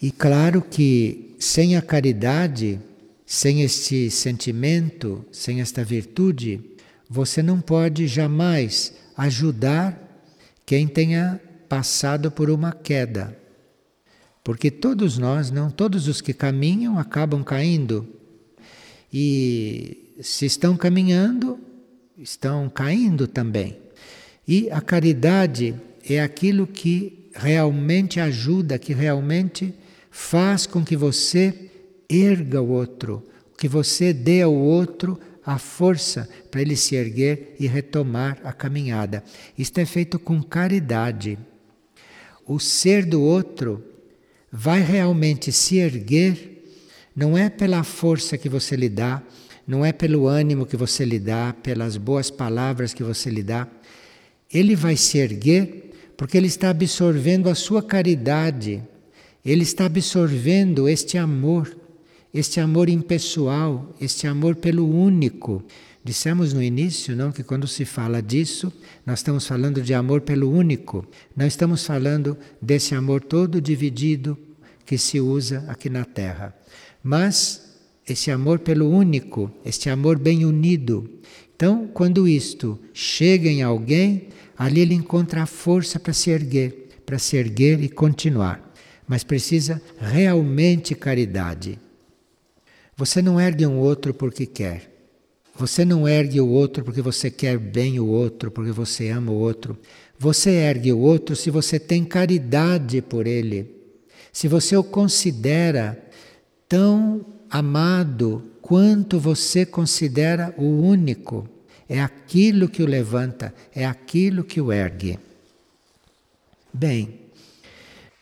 E 0.00 0.10
claro 0.10 0.62
que 0.62 1.36
sem 1.38 1.76
a 1.76 1.82
caridade, 1.82 2.80
sem 3.26 3.62
este 3.62 4.10
sentimento, 4.10 5.24
sem 5.30 5.60
esta 5.60 5.84
virtude, 5.84 6.60
você 7.08 7.42
não 7.42 7.60
pode 7.60 8.06
jamais 8.06 8.94
ajudar 9.16 9.98
quem 10.64 10.88
tenha 10.88 11.40
passado 11.68 12.30
por 12.30 12.50
uma 12.50 12.72
queda. 12.72 13.36
Porque 14.42 14.70
todos 14.70 15.18
nós, 15.18 15.50
não 15.50 15.70
todos 15.70 16.08
os 16.08 16.20
que 16.20 16.32
caminham 16.32 16.98
acabam 16.98 17.44
caindo. 17.44 18.08
E 19.12 20.14
se 20.20 20.46
estão 20.46 20.76
caminhando, 20.76 21.60
estão 22.22 22.68
caindo 22.68 23.26
também. 23.26 23.76
E 24.46 24.70
a 24.70 24.80
caridade 24.80 25.74
é 26.08 26.20
aquilo 26.20 26.66
que 26.66 27.28
realmente 27.34 28.20
ajuda, 28.20 28.78
que 28.78 28.92
realmente 28.92 29.74
faz 30.10 30.66
com 30.66 30.84
que 30.84 30.96
você 30.96 31.70
erga 32.08 32.60
o 32.60 32.68
outro, 32.68 33.26
que 33.58 33.66
você 33.66 34.12
dê 34.12 34.42
ao 34.42 34.54
outro 34.54 35.18
a 35.44 35.58
força 35.58 36.28
para 36.50 36.60
ele 36.60 36.76
se 36.76 36.94
erguer 36.94 37.56
e 37.58 37.66
retomar 37.66 38.38
a 38.44 38.52
caminhada. 38.52 39.24
Isto 39.58 39.78
é 39.78 39.84
feito 39.84 40.18
com 40.18 40.40
caridade. 40.42 41.36
O 42.46 42.60
ser 42.60 43.04
do 43.04 43.20
outro 43.20 43.82
vai 44.50 44.80
realmente 44.80 45.50
se 45.50 45.78
erguer, 45.78 46.62
não 47.16 47.36
é 47.36 47.50
pela 47.50 47.82
força 47.82 48.38
que 48.38 48.48
você 48.48 48.76
lhe 48.76 48.88
dá, 48.88 49.22
não 49.66 49.84
é 49.84 49.92
pelo 49.92 50.26
ânimo 50.26 50.66
que 50.66 50.76
você 50.76 51.04
lhe 51.04 51.18
dá, 51.18 51.54
pelas 51.62 51.96
boas 51.96 52.30
palavras 52.30 52.92
que 52.92 53.02
você 53.02 53.30
lhe 53.30 53.42
dá. 53.42 53.66
Ele 54.52 54.74
vai 54.74 54.96
se 54.96 55.18
erguer 55.18 55.92
porque 56.16 56.36
ele 56.36 56.46
está 56.46 56.70
absorvendo 56.70 57.48
a 57.48 57.54
sua 57.54 57.82
caridade 57.82 58.82
ele 59.44 59.62
está 59.62 59.86
absorvendo 59.86 60.88
este 60.88 61.18
amor, 61.18 61.76
este 62.32 62.60
amor 62.60 62.88
impessoal, 62.88 63.94
este 64.00 64.26
amor 64.26 64.54
pelo 64.56 64.88
único. 64.88 65.64
Dissemos 66.04 66.52
no 66.52 66.62
início, 66.62 67.14
não, 67.16 67.32
que 67.32 67.42
quando 67.42 67.66
se 67.66 67.84
fala 67.84 68.22
disso, 68.22 68.72
nós 69.04 69.18
estamos 69.18 69.46
falando 69.46 69.82
de 69.82 69.94
amor 69.94 70.20
pelo 70.20 70.50
único. 70.50 71.06
Não 71.36 71.46
estamos 71.46 71.84
falando 71.84 72.36
desse 72.60 72.94
amor 72.94 73.22
todo 73.22 73.60
dividido 73.60 74.38
que 74.86 74.96
se 74.96 75.20
usa 75.20 75.64
aqui 75.68 75.90
na 75.90 76.04
Terra. 76.04 76.54
Mas 77.02 77.71
esse 78.12 78.30
amor 78.30 78.60
pelo 78.60 78.88
único, 78.88 79.50
este 79.64 79.90
amor 79.90 80.18
bem 80.18 80.44
unido. 80.44 81.10
Então, 81.54 81.88
quando 81.92 82.28
isto 82.28 82.78
chega 82.92 83.48
em 83.48 83.62
alguém, 83.62 84.28
ali 84.56 84.80
ele 84.80 84.94
encontra 84.94 85.42
a 85.42 85.46
força 85.46 85.98
para 85.98 86.12
se 86.12 86.30
erguer, 86.30 86.88
para 87.04 87.18
se 87.18 87.36
erguer 87.36 87.82
e 87.82 87.88
continuar 87.88 88.72
mas 89.12 89.24
precisa 89.24 89.82
realmente 89.98 90.94
caridade. 90.94 91.78
Você 92.96 93.20
não 93.20 93.38
ergue 93.38 93.66
um 93.66 93.78
outro 93.78 94.14
porque 94.14 94.46
quer. 94.46 94.90
Você 95.54 95.84
não 95.84 96.08
ergue 96.08 96.40
o 96.40 96.48
outro 96.48 96.82
porque 96.82 97.02
você 97.02 97.30
quer 97.30 97.58
bem 97.58 98.00
o 98.00 98.06
outro, 98.06 98.50
porque 98.50 98.70
você 98.70 99.10
ama 99.10 99.30
o 99.30 99.34
outro. 99.34 99.78
Você 100.18 100.50
ergue 100.50 100.94
o 100.94 100.98
outro 100.98 101.36
se 101.36 101.50
você 101.50 101.78
tem 101.78 102.04
caridade 102.04 103.02
por 103.02 103.26
ele. 103.26 103.76
Se 104.32 104.48
você 104.48 104.76
o 104.78 104.84
considera 104.84 106.02
tão 106.66 107.22
amado 107.52 108.42
quanto 108.62 109.20
você 109.20 109.66
considera 109.66 110.54
o 110.56 110.64
único. 110.64 111.46
É 111.86 112.00
aquilo 112.00 112.66
que 112.66 112.82
o 112.82 112.86
levanta, 112.86 113.54
é 113.74 113.84
aquilo 113.84 114.42
que 114.42 114.58
o 114.58 114.72
ergue. 114.72 115.18
Bem, 116.72 117.20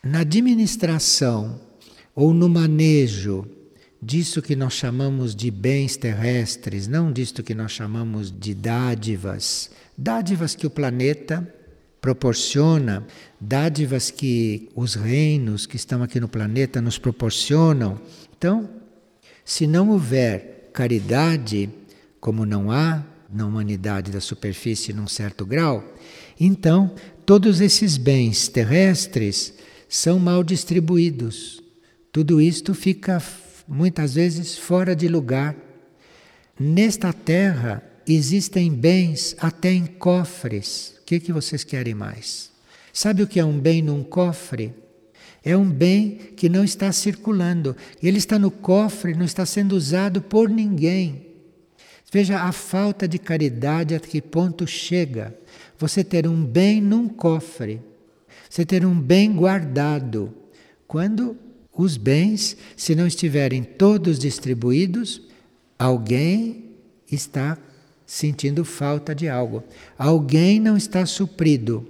na 0.03 0.21
administração 0.21 1.61
ou 2.13 2.35
no 2.35 2.49
manejo 2.49 3.47
disso 4.03 4.43
que 4.43 4.57
nós 4.57 4.73
chamamos 4.73 5.37
de 5.37 5.51
bens 5.51 5.97
terrestres, 5.97 6.89
não 6.89 7.13
disto 7.13 7.45
que 7.45 7.55
nós 7.55 7.71
chamamos 7.71 8.33
de 8.37 8.53
dádivas, 8.53 9.71
dádivas 9.97 10.57
que 10.57 10.67
o 10.67 10.71
planeta 10.71 11.47
proporciona, 12.01 13.07
dádivas 13.41 14.11
que 14.11 14.69
os 14.75 14.95
reinos 14.95 15.67
que 15.67 15.77
estão 15.77 16.03
aqui 16.03 16.19
no 16.19 16.29
planeta 16.29 16.81
nos 16.81 16.99
proporcionam. 16.99 18.01
Então, 18.37 18.80
se 19.51 19.67
não 19.67 19.91
houver 19.91 20.71
caridade, 20.73 21.69
como 22.21 22.47
não 22.47 22.71
há 22.71 23.05
na 23.29 23.45
humanidade 23.45 24.13
da 24.13 24.21
superfície 24.21 24.93
num 24.93 25.09
certo 25.09 25.45
grau, 25.45 25.83
então 26.39 26.95
todos 27.27 27.61
esses 27.61 27.97
bens 27.97 28.47
terrestres 28.47 29.53
são 29.89 30.21
mal 30.21 30.45
distribuídos. 30.45 31.61
Tudo 32.13 32.41
isto 32.41 32.75
fica 32.75 33.21
muitas 33.67 34.15
vezes 34.15 34.57
fora 34.57 34.95
de 34.95 35.09
lugar. 35.09 35.57
Nesta 36.57 37.13
terra 37.13 37.83
existem 38.07 38.73
bens 38.73 39.35
até 39.41 39.73
em 39.73 39.85
cofres. 39.85 40.95
O 41.01 41.05
que, 41.07 41.19
que 41.19 41.33
vocês 41.33 41.65
querem 41.65 41.93
mais? 41.93 42.53
Sabe 42.93 43.25
o 43.25 43.27
que 43.27 43.41
é 43.41 43.45
um 43.45 43.59
bem 43.59 43.83
num 43.83 44.05
cofre? 44.05 44.73
É 45.45 45.57
um 45.57 45.69
bem 45.69 46.19
que 46.37 46.49
não 46.49 46.65
está 46.65 46.93
circulando. 46.93 47.77
Ele 48.03 48.19
está 48.19 48.39
no 48.39 48.51
cofre, 48.51 49.15
não 49.15 49.25
está 49.25 49.47
sendo 49.47 49.73
usado 49.73 50.21
por 50.21 50.49
ninguém. 50.49 51.27
Veja 52.13 52.41
a 52.41 52.53
falta 52.53 53.07
de 53.07 53.19
caridade 53.19 53.95
a 53.95 54.01
que 54.01 54.21
ponto 54.21 54.67
chega. 54.67 55.35
Você 55.79 56.05
ter 56.05 56.27
um 56.27 56.45
bem 56.45 56.81
num 56.81 57.09
cofre 57.09 57.81
você 58.51 58.67
ter 58.67 58.85
um 58.85 59.01
bem 59.01 59.33
guardado. 59.33 60.35
Quando 60.89 61.37
os 61.73 61.97
bens, 61.97 62.57
se 62.77 62.97
não 62.97 63.07
estiverem 63.07 63.63
todos 63.63 64.19
distribuídos, 64.19 65.23
alguém 65.79 66.65
está 67.11 67.57
sentindo 68.05 68.65
falta 68.65 69.15
de 69.15 69.29
algo. 69.29 69.63
Alguém 69.97 70.59
não 70.59 70.77
está 70.77 71.07
suprido. 71.07 71.89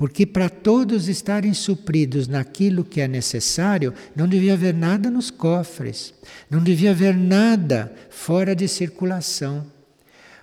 Porque 0.00 0.24
para 0.24 0.48
todos 0.48 1.08
estarem 1.08 1.52
supridos 1.52 2.26
naquilo 2.26 2.82
que 2.82 3.02
é 3.02 3.06
necessário, 3.06 3.92
não 4.16 4.26
devia 4.26 4.54
haver 4.54 4.72
nada 4.72 5.10
nos 5.10 5.30
cofres, 5.30 6.14
não 6.48 6.62
devia 6.62 6.92
haver 6.92 7.14
nada 7.14 7.94
fora 8.08 8.56
de 8.56 8.66
circulação. 8.66 9.66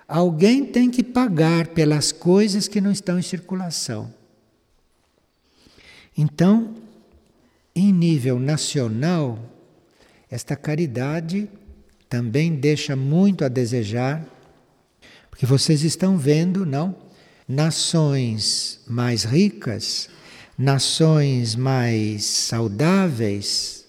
Alguém 0.08 0.64
tem 0.64 0.92
que 0.92 1.02
pagar 1.02 1.70
pelas 1.70 2.12
coisas 2.12 2.68
que 2.68 2.80
não 2.80 2.92
estão 2.92 3.18
em 3.18 3.24
circulação. 3.24 4.14
Então, 6.16 6.76
em 7.76 7.92
nível 7.92 8.40
nacional, 8.40 9.40
esta 10.30 10.56
caridade 10.56 11.50
também 12.08 12.54
deixa 12.54 12.96
muito 12.96 13.44
a 13.44 13.48
desejar, 13.48 14.24
porque 15.32 15.48
vocês 15.48 15.82
estão 15.82 16.16
vendo, 16.16 16.64
não? 16.64 17.07
Nações 17.50 18.82
mais 18.86 19.24
ricas, 19.24 20.10
nações 20.58 21.56
mais 21.56 22.26
saudáveis, 22.26 23.86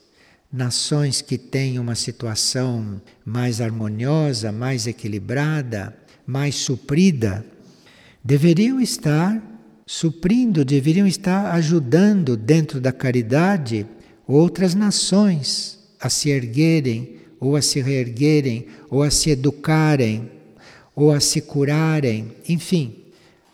nações 0.53 1.21
que 1.21 1.37
têm 1.37 1.81
uma 1.81 1.97
situação 1.97 3.03
mais 3.25 3.61
harmoniosa, 3.61 4.53
mais 4.53 4.87
equilibrada, 4.87 5.93
mais 6.25 6.55
suprida, 6.55 7.45
deveriam 8.23 8.81
estar 8.81 9.43
suprindo, 9.85 10.65
deveriam 10.65 11.07
estar 11.09 11.53
ajudando 11.55 12.37
dentro 12.37 12.81
da 12.81 12.93
caridade 12.93 13.85
outras 14.25 14.73
nações 14.73 15.81
a 16.01 16.09
se 16.09 16.31
erguerem, 16.31 17.17
ou 17.41 17.57
a 17.57 17.63
se 17.63 17.81
reerguerem, 17.81 18.67
ou 18.89 19.03
a 19.03 19.11
se 19.11 19.31
educarem, 19.31 20.31
ou 20.95 21.11
a 21.11 21.19
se 21.19 21.41
curarem, 21.41 22.37
enfim. 22.49 23.08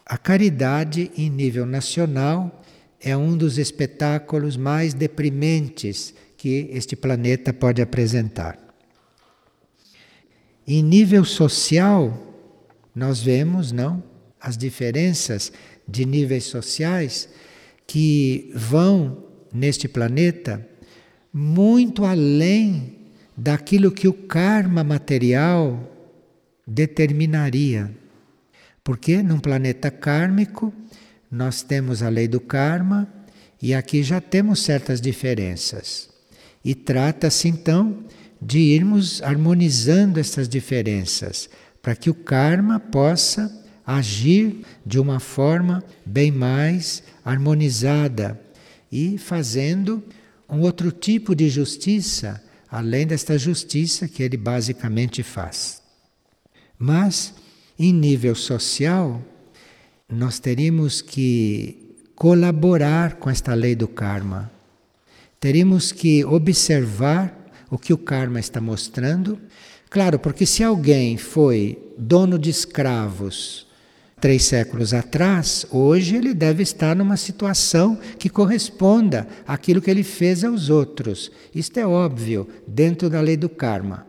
A 0.06 0.18
caridade 0.18 1.10
em 1.16 1.30
nível 1.30 1.64
nacional 1.64 2.62
é 3.00 3.16
um 3.16 3.36
dos 3.36 3.58
espetáculos 3.58 4.56
mais 4.56 4.92
deprimentes 4.92 6.14
que 6.36 6.68
este 6.72 6.94
planeta 6.94 7.52
pode 7.52 7.80
apresentar. 7.80 8.58
Em 10.66 10.82
nível 10.82 11.24
social, 11.24 12.18
nós 12.94 13.20
vemos, 13.20 13.72
não, 13.72 14.02
as 14.40 14.56
diferenças 14.56 15.52
de 15.86 16.04
níveis 16.04 16.44
sociais 16.44 17.28
que 17.86 18.50
vão 18.54 19.24
neste 19.52 19.88
planeta 19.88 20.66
muito 21.32 22.04
além 22.04 22.98
daquilo 23.36 23.90
que 23.90 24.06
o 24.06 24.12
karma 24.12 24.84
material 24.84 25.90
determinaria. 26.66 27.90
Porque 28.84 29.22
num 29.22 29.40
planeta 29.40 29.90
kármico 29.90 30.72
nós 31.30 31.62
temos 31.62 32.02
a 32.02 32.08
lei 32.10 32.28
do 32.28 32.38
karma 32.38 33.08
e 33.60 33.74
aqui 33.74 34.02
já 34.02 34.20
temos 34.20 34.60
certas 34.60 35.00
diferenças. 35.00 36.10
E 36.62 36.74
trata-se 36.74 37.48
então 37.48 38.04
de 38.40 38.58
irmos 38.58 39.22
harmonizando 39.22 40.20
essas 40.20 40.48
diferenças 40.48 41.48
para 41.80 41.96
que 41.96 42.10
o 42.10 42.14
karma 42.14 42.78
possa 42.78 43.64
agir 43.86 44.64
de 44.84 44.98
uma 44.98 45.18
forma 45.18 45.82
bem 46.04 46.30
mais 46.30 47.02
harmonizada 47.24 48.40
e 48.92 49.18
fazendo 49.18 50.02
um 50.48 50.60
outro 50.60 50.92
tipo 50.92 51.34
de 51.34 51.48
justiça, 51.48 52.42
além 52.70 53.06
desta 53.06 53.38
justiça 53.38 54.06
que 54.06 54.22
ele 54.22 54.36
basicamente 54.36 55.22
faz. 55.22 55.82
Mas, 56.78 57.34
em 57.78 57.92
nível 57.92 58.34
social, 58.34 59.20
nós 60.08 60.38
teríamos 60.38 61.02
que 61.02 61.96
colaborar 62.14 63.16
com 63.16 63.28
esta 63.28 63.54
lei 63.54 63.74
do 63.74 63.88
karma. 63.88 64.50
Teríamos 65.40 65.92
que 65.92 66.24
observar 66.24 67.50
o 67.70 67.76
que 67.76 67.92
o 67.92 67.98
karma 67.98 68.38
está 68.38 68.60
mostrando. 68.60 69.38
Claro, 69.90 70.18
porque 70.18 70.46
se 70.46 70.62
alguém 70.62 71.16
foi 71.16 71.78
dono 71.98 72.38
de 72.38 72.50
escravos 72.50 73.66
três 74.20 74.44
séculos 74.44 74.94
atrás, 74.94 75.66
hoje 75.70 76.16
ele 76.16 76.32
deve 76.32 76.62
estar 76.62 76.96
numa 76.96 77.16
situação 77.16 77.98
que 78.18 78.30
corresponda 78.30 79.28
àquilo 79.46 79.82
que 79.82 79.90
ele 79.90 80.02
fez 80.02 80.42
aos 80.42 80.70
outros. 80.70 81.30
Isto 81.54 81.78
é 81.78 81.86
óbvio, 81.86 82.48
dentro 82.66 83.10
da 83.10 83.20
lei 83.20 83.36
do 83.36 83.50
karma. 83.50 84.06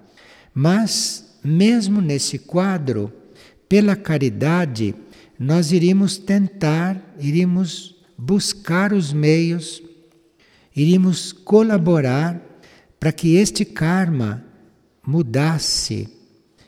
Mas, 0.53 1.35
mesmo 1.43 1.99
nesse 1.99 2.39
quadro, 2.39 3.11
pela 3.67 3.95
caridade, 3.95 4.95
nós 5.37 5.71
iríamos 5.71 6.17
tentar, 6.17 7.15
iríamos 7.19 7.95
buscar 8.17 8.93
os 8.93 9.11
meios, 9.11 9.81
iríamos 10.75 11.31
colaborar 11.31 12.41
para 12.99 13.11
que 13.11 13.35
este 13.35 13.65
karma 13.65 14.43
mudasse. 15.05 16.09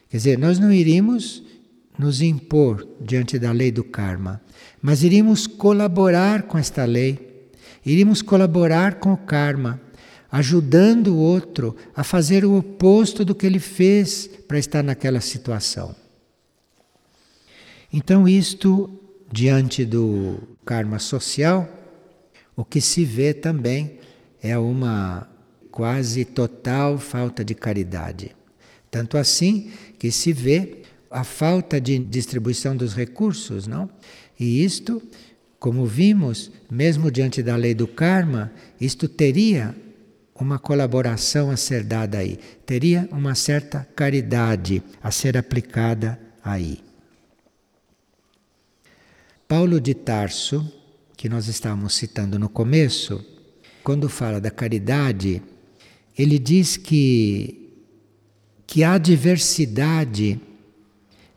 Quer 0.10 0.18
dizer, 0.18 0.38
nós 0.38 0.60
não 0.60 0.72
iríamos 0.72 1.44
nos 1.98 2.22
impor 2.22 2.88
diante 3.02 3.40
da 3.40 3.52
lei 3.52 3.72
do 3.72 3.84
karma, 3.84 4.42
mas 4.82 5.04
iríamos 5.04 5.48
colaborar 5.48 6.44
com 6.44 6.58
esta 6.58 6.86
lei, 6.86 7.50
iríamos 7.86 8.22
colaborar 8.22 8.96
com 8.96 9.14
o 9.14 9.18
karma, 9.18 9.82
ajudando 10.32 11.16
o 11.16 11.18
outro 11.18 11.76
a 11.96 12.04
fazer 12.04 12.46
o 12.46 12.58
oposto 12.58 13.26
do 13.26 13.34
que 13.34 13.46
ele 13.46 13.60
fez 13.60 14.30
para 14.48 14.60
estar 14.60 14.84
naquela 14.84 15.22
situação. 15.22 15.96
Então, 17.92 18.28
isto, 18.28 18.90
diante 19.32 19.86
do 19.86 20.40
karma 20.66 21.00
social, 21.00 21.68
o 22.56 22.66
que 22.66 22.82
se 22.82 23.06
vê 23.06 23.34
também 23.34 24.00
é 24.42 24.58
uma 24.58 25.30
quase 25.72 26.26
total 26.26 26.98
falta 26.98 27.46
de 27.46 27.54
caridade. 27.54 28.36
Tanto 28.90 29.18
assim 29.18 29.72
que 30.00 30.12
se 30.12 30.34
vê 30.34 30.82
a 31.10 31.24
falta 31.24 31.80
de 31.80 31.98
distribuição 32.00 32.76
dos 32.76 32.94
recursos, 32.94 33.68
não? 33.68 33.90
E 34.40 34.64
isto, 34.64 35.02
como 35.60 35.86
vimos, 35.86 36.52
mesmo 36.70 37.12
diante 37.12 37.42
da 37.42 37.56
lei 37.56 37.74
do 37.74 37.88
karma, 37.88 38.52
isto 38.80 39.08
teria 39.08 39.76
uma 40.36 40.60
colaboração 40.60 41.50
a 41.50 41.58
ser 41.58 41.84
dada 41.84 42.20
aí, 42.20 42.40
teria 42.66 43.08
uma 43.12 43.34
certa 43.34 43.88
caridade 43.96 44.84
a 45.02 45.10
ser 45.10 45.38
aplicada 45.38 46.20
aí. 46.44 46.87
Paulo 49.48 49.80
de 49.80 49.94
Tarso, 49.94 50.70
que 51.16 51.30
nós 51.30 51.48
estávamos 51.48 51.96
citando 51.96 52.38
no 52.38 52.50
começo, 52.50 53.24
quando 53.84 54.10
fala 54.10 54.42
da 54.42 54.52
caridade, 54.52 55.42
ele 56.18 56.38
diz 56.38 56.78
que 56.78 57.64
que 58.66 58.84
há 58.84 58.98
diversidade 58.98 60.38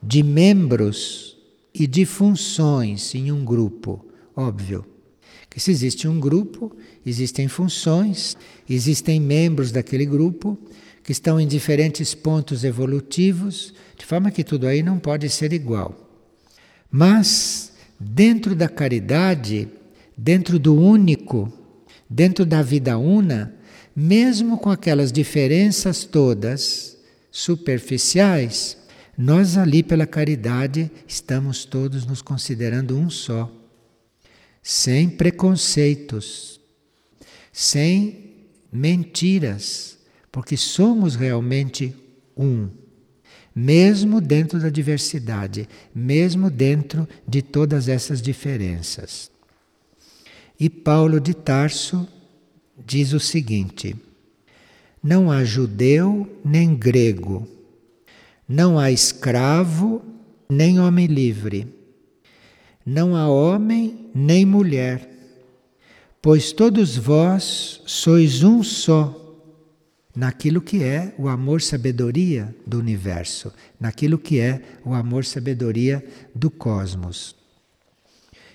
de 0.03 0.23
membros 0.23 1.37
e 1.73 1.87
de 1.87 2.05
funções 2.05 3.15
em 3.15 3.31
um 3.31 3.45
grupo. 3.45 4.05
Óbvio 4.35 4.85
que 5.49 5.61
se 5.61 5.71
existe 5.71 6.07
um 6.07 6.19
grupo, 6.21 6.75
existem 7.05 7.49
funções, 7.49 8.37
existem 8.69 9.21
membros 9.21 9.73
daquele 9.73 10.07
grupo 10.07 10.57
que 11.03 11.13
estão 11.13 11.41
em 11.41 11.47
diferentes 11.47 12.15
pontos 12.15 12.63
evolutivos, 12.63 13.75
de 13.97 14.07
forma 14.07 14.31
que 14.31 14.45
tudo 14.45 14.67
aí 14.67 14.83
não 14.83 14.99
pode 14.99 15.29
ser 15.29 15.53
igual. 15.53 16.09
Mas, 16.91 17.70
dentro 18.01 18.55
da 18.55 18.67
caridade, 18.67 19.69
dentro 20.17 20.59
do 20.59 20.75
único, 20.75 21.53
dentro 22.09 22.47
da 22.47 22.63
vida 22.63 22.97
una, 22.97 23.55
mesmo 23.95 24.57
com 24.57 24.71
aquelas 24.71 25.13
diferenças 25.13 26.05
todas 26.05 26.97
superficiais, 27.31 28.79
nós 29.17 29.59
ali 29.59 29.83
pela 29.83 30.07
caridade 30.07 30.91
estamos 31.07 31.67
todos 31.67 32.07
nos 32.07 32.23
considerando 32.23 32.97
um 32.97 33.11
só, 33.11 33.53
sem 34.63 35.11
preconceitos, 35.11 36.59
sem 37.53 38.49
mentiras, 38.73 39.99
porque 40.33 40.57
somos 40.57 41.17
realmente 41.17 41.95
um, 42.35 42.71
mesmo 43.55 44.21
dentro 44.21 44.59
da 44.61 44.69
diversidade, 44.69 45.69
mesmo 45.95 46.51
dentro 46.51 47.09
de 47.27 47.43
todas 47.43 47.89
essas 47.89 48.23
diferenças. 48.23 49.31
E 50.59 50.69
Paulo 50.69 51.21
de 51.21 51.35
Tarso 51.35 52.07
diz 52.87 53.13
o 53.13 53.21
seguinte: 53.21 53.97
não 55.03 55.31
há 55.31 55.45
judeu 55.45 56.29
nem 56.45 56.75
grego 56.75 57.49
não 58.53 58.81
há 58.81 58.91
escravo 58.91 60.03
nem 60.49 60.81
homem 60.81 61.07
livre. 61.07 61.73
Não 62.85 63.15
há 63.15 63.29
homem 63.29 64.11
nem 64.13 64.45
mulher, 64.45 65.09
pois 66.21 66.51
todos 66.51 66.97
vós 66.97 67.81
sois 67.87 68.43
um 68.43 68.61
só 68.65 69.20
naquilo 70.15 70.61
que 70.61 70.83
é 70.83 71.15
o 71.19 71.29
amor-sabedoria 71.29 72.55
do 72.67 72.79
universo, 72.79 73.53
naquilo 73.79 74.19
que 74.19 74.41
é 74.41 74.61
o 74.85 74.93
amor-sabedoria 74.93 76.05
do 76.35 76.51
cosmos. 76.51 77.37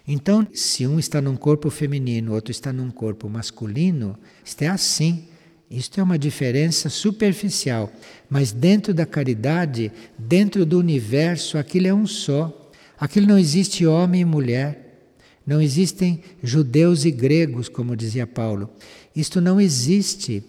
Então, 0.07 0.47
se 0.53 0.85
um 0.85 0.99
está 0.99 1.19
num 1.19 1.35
corpo 1.35 1.69
feminino, 1.69 2.33
outro 2.33 2.51
está 2.51 2.71
num 2.71 2.91
corpo 2.91 3.27
masculino, 3.27 4.17
isto 4.43 4.61
é 4.61 4.67
assim. 4.67 5.27
Isto 5.69 5.99
é 5.99 6.03
uma 6.03 6.19
diferença 6.19 6.89
superficial, 6.89 7.91
mas 8.29 8.51
dentro 8.51 8.93
da 8.93 9.03
caridade, 9.03 9.91
dentro 10.17 10.63
do 10.63 10.77
universo, 10.77 11.57
aquilo 11.57 11.87
é 11.87 11.93
um 11.93 12.05
só. 12.05 12.71
Aquilo 12.99 13.25
não 13.25 13.37
existe 13.37 13.83
homem 13.83 14.21
e 14.21 14.25
mulher, 14.25 15.09
não 15.45 15.59
existem 15.59 16.23
judeus 16.43 17.03
e 17.03 17.09
gregos, 17.09 17.67
como 17.67 17.95
dizia 17.95 18.27
Paulo. 18.27 18.69
Isto 19.15 19.41
não 19.41 19.59
existe 19.59 20.43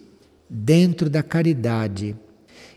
dentro 0.49 1.09
da 1.09 1.21
caridade. 1.23 2.15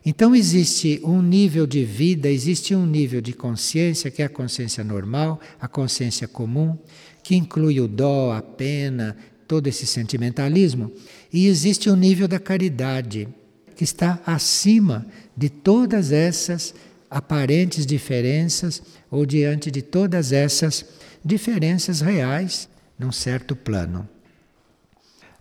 Então 0.04 0.34
existe 0.34 1.00
um 1.04 1.20
nível 1.20 1.66
de 1.66 1.84
vida, 1.84 2.28
existe 2.28 2.74
um 2.74 2.86
nível 2.86 3.20
de 3.20 3.32
consciência, 3.32 4.10
que 4.10 4.22
é 4.22 4.24
a 4.24 4.30
consciência 4.30 4.82
normal, 4.82 5.40
a 5.60 5.68
consciência 5.68 6.26
comum, 6.26 6.78
que 7.22 7.36
inclui 7.36 7.80
o 7.80 7.86
dó, 7.86 8.32
a 8.32 8.40
pena, 8.40 9.16
todo 9.46 9.66
esse 9.66 9.86
sentimentalismo, 9.86 10.90
e 11.32 11.46
existe 11.46 11.90
o 11.90 11.92
um 11.92 11.96
nível 11.96 12.26
da 12.26 12.38
caridade, 12.38 13.28
que 13.76 13.84
está 13.84 14.20
acima 14.24 15.06
de 15.36 15.50
todas 15.50 16.12
essas 16.12 16.74
aparentes 17.10 17.84
diferenças 17.84 18.82
ou 19.10 19.26
diante 19.26 19.70
de 19.70 19.82
todas 19.82 20.32
essas 20.32 20.84
diferenças 21.24 22.00
reais 22.00 22.68
num 22.98 23.10
certo 23.10 23.56
plano. 23.56 24.08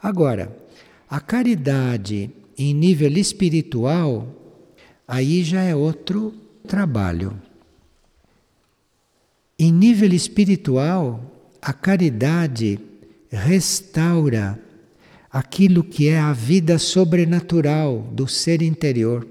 Agora, 0.02 0.56
a 1.10 1.20
caridade 1.20 2.30
em 2.56 2.74
nível 2.74 3.18
espiritual, 3.18 4.28
aí 5.08 5.44
já 5.44 5.64
é 5.64 5.76
outro 5.76 6.34
trabalho. 6.68 7.42
Em 9.58 9.72
nível 9.72 10.14
espiritual, 10.14 11.20
a 11.60 11.74
caridade 11.74 12.80
restaura 13.32 14.60
aquilo 15.32 15.84
que 15.84 16.10
é 16.10 16.20
a 16.20 16.32
vida 16.32 16.78
sobrenatural 16.78 18.08
do 18.12 18.28
ser 18.28 18.62
interior. 18.62 19.28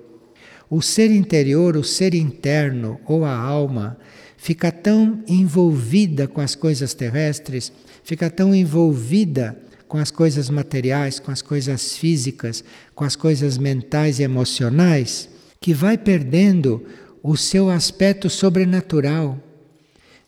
O 0.68 0.82
ser 0.82 1.12
interior, 1.12 1.76
o 1.76 1.84
ser 1.84 2.12
interno 2.12 2.98
ou 3.06 3.24
a 3.24 3.34
alma 3.34 3.96
fica 4.36 4.72
tão 4.72 5.22
envolvida 5.28 6.26
com 6.26 6.40
as 6.40 6.54
coisas 6.54 6.92
terrestres, 6.92 7.72
fica 8.02 8.28
tão 8.28 8.54
envolvida 8.54 9.56
com 9.88 9.96
as 9.96 10.10
coisas 10.10 10.50
materiais, 10.50 11.18
com 11.18 11.30
as 11.30 11.40
coisas 11.40 11.96
físicas, 11.96 12.62
com 12.94 13.04
as 13.04 13.16
coisas 13.16 13.56
mentais 13.56 14.20
e 14.20 14.22
emocionais, 14.22 15.28
que 15.60 15.72
vai 15.72 15.96
perdendo 15.96 16.84
o 17.22 17.36
seu 17.36 17.70
aspecto 17.70 18.28
sobrenatural. 18.28 19.38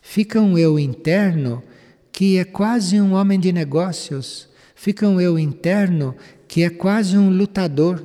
Fica 0.00 0.40
um 0.40 0.56
eu 0.56 0.78
interno 0.78 1.62
que 2.10 2.38
é 2.38 2.44
quase 2.44 3.00
um 3.00 3.12
homem 3.12 3.38
de 3.38 3.52
negócios, 3.52 4.48
fica 4.74 5.06
um 5.06 5.20
eu 5.20 5.38
interno 5.38 6.16
que 6.48 6.62
é 6.62 6.70
quase 6.70 7.16
um 7.16 7.30
lutador, 7.30 8.02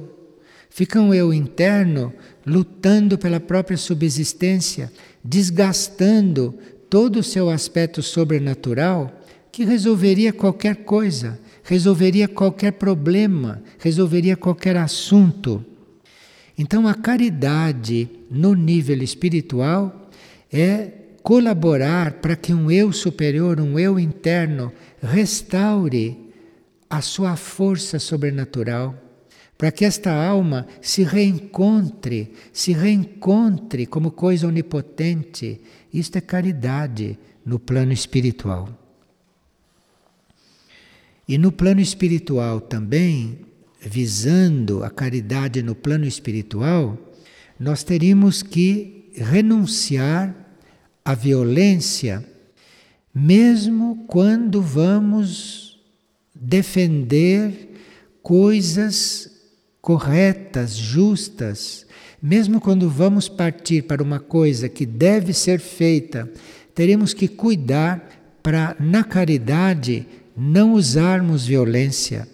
fica 0.70 1.00
um 1.00 1.14
eu 1.14 1.34
interno 1.34 2.14
lutando 2.46 3.18
pela 3.18 3.40
própria 3.40 3.78
subsistência, 3.78 4.92
desgastando 5.24 6.54
todo 6.90 7.20
o 7.20 7.24
seu 7.24 7.50
aspecto 7.50 8.04
sobrenatural 8.04 9.22
que 9.52 9.64
resolveria 9.64 10.32
qualquer 10.34 10.76
coisa, 10.84 11.40
resolveria 11.66 12.28
qualquer 12.28 12.74
problema, 12.74 13.62
resolveria 13.80 14.38
qualquer 14.38 14.78
assunto. 14.78 15.66
Então, 16.58 16.88
a 16.88 16.94
caridade 16.94 18.08
no 18.30 18.54
nível 18.54 19.02
espiritual 19.02 20.10
é 20.54 20.92
colaborar 21.24 22.14
para 22.14 22.36
que 22.36 22.54
um 22.54 22.70
eu 22.70 22.94
superior, 22.94 23.60
um 23.60 23.80
eu 23.80 24.00
interno, 24.00 24.72
restaure 25.02 26.32
a 26.88 27.02
sua 27.02 27.36
força 27.36 27.98
sobrenatural, 27.98 28.96
para 29.58 29.72
que 29.72 29.84
esta 29.84 30.14
alma 30.14 30.68
se 30.80 31.04
reencontre, 31.04 32.32
se 32.54 32.74
reencontre 32.74 33.88
como 33.88 34.12
coisa 34.12 34.48
onipotente. 34.48 35.60
Isto 35.92 36.20
é 36.20 36.22
caridade 36.22 37.18
no 37.44 37.58
plano 37.58 37.92
espiritual. 37.92 38.85
E 41.28 41.38
no 41.38 41.52
plano 41.52 41.82
espiritual 41.82 42.62
também, 42.62 43.40
visando 43.82 44.84
a 44.84 44.90
caridade 44.90 45.64
no 45.64 45.74
plano 45.74 46.06
espiritual, 46.06 46.98
nós 47.60 47.84
teríamos 47.84 48.44
que 48.44 49.12
renunciar 49.16 50.36
à 51.04 51.14
violência, 51.14 52.24
mesmo 53.14 54.06
quando 54.08 54.62
vamos 54.62 55.80
defender 56.34 57.72
coisas 58.22 59.32
corretas, 59.82 60.76
justas, 60.76 61.86
mesmo 62.22 62.60
quando 62.60 62.90
vamos 62.90 63.30
partir 63.30 63.84
para 63.84 64.02
uma 64.02 64.20
coisa 64.20 64.68
que 64.68 64.86
deve 64.86 65.32
ser 65.32 65.60
feita, 65.60 66.30
teremos 66.74 67.14
que 67.14 67.28
cuidar 67.28 68.38
para, 68.42 68.76
na 68.80 69.04
caridade, 69.04 70.08
não 70.36 70.74
usarmos 70.74 71.46
violência. 71.46 72.28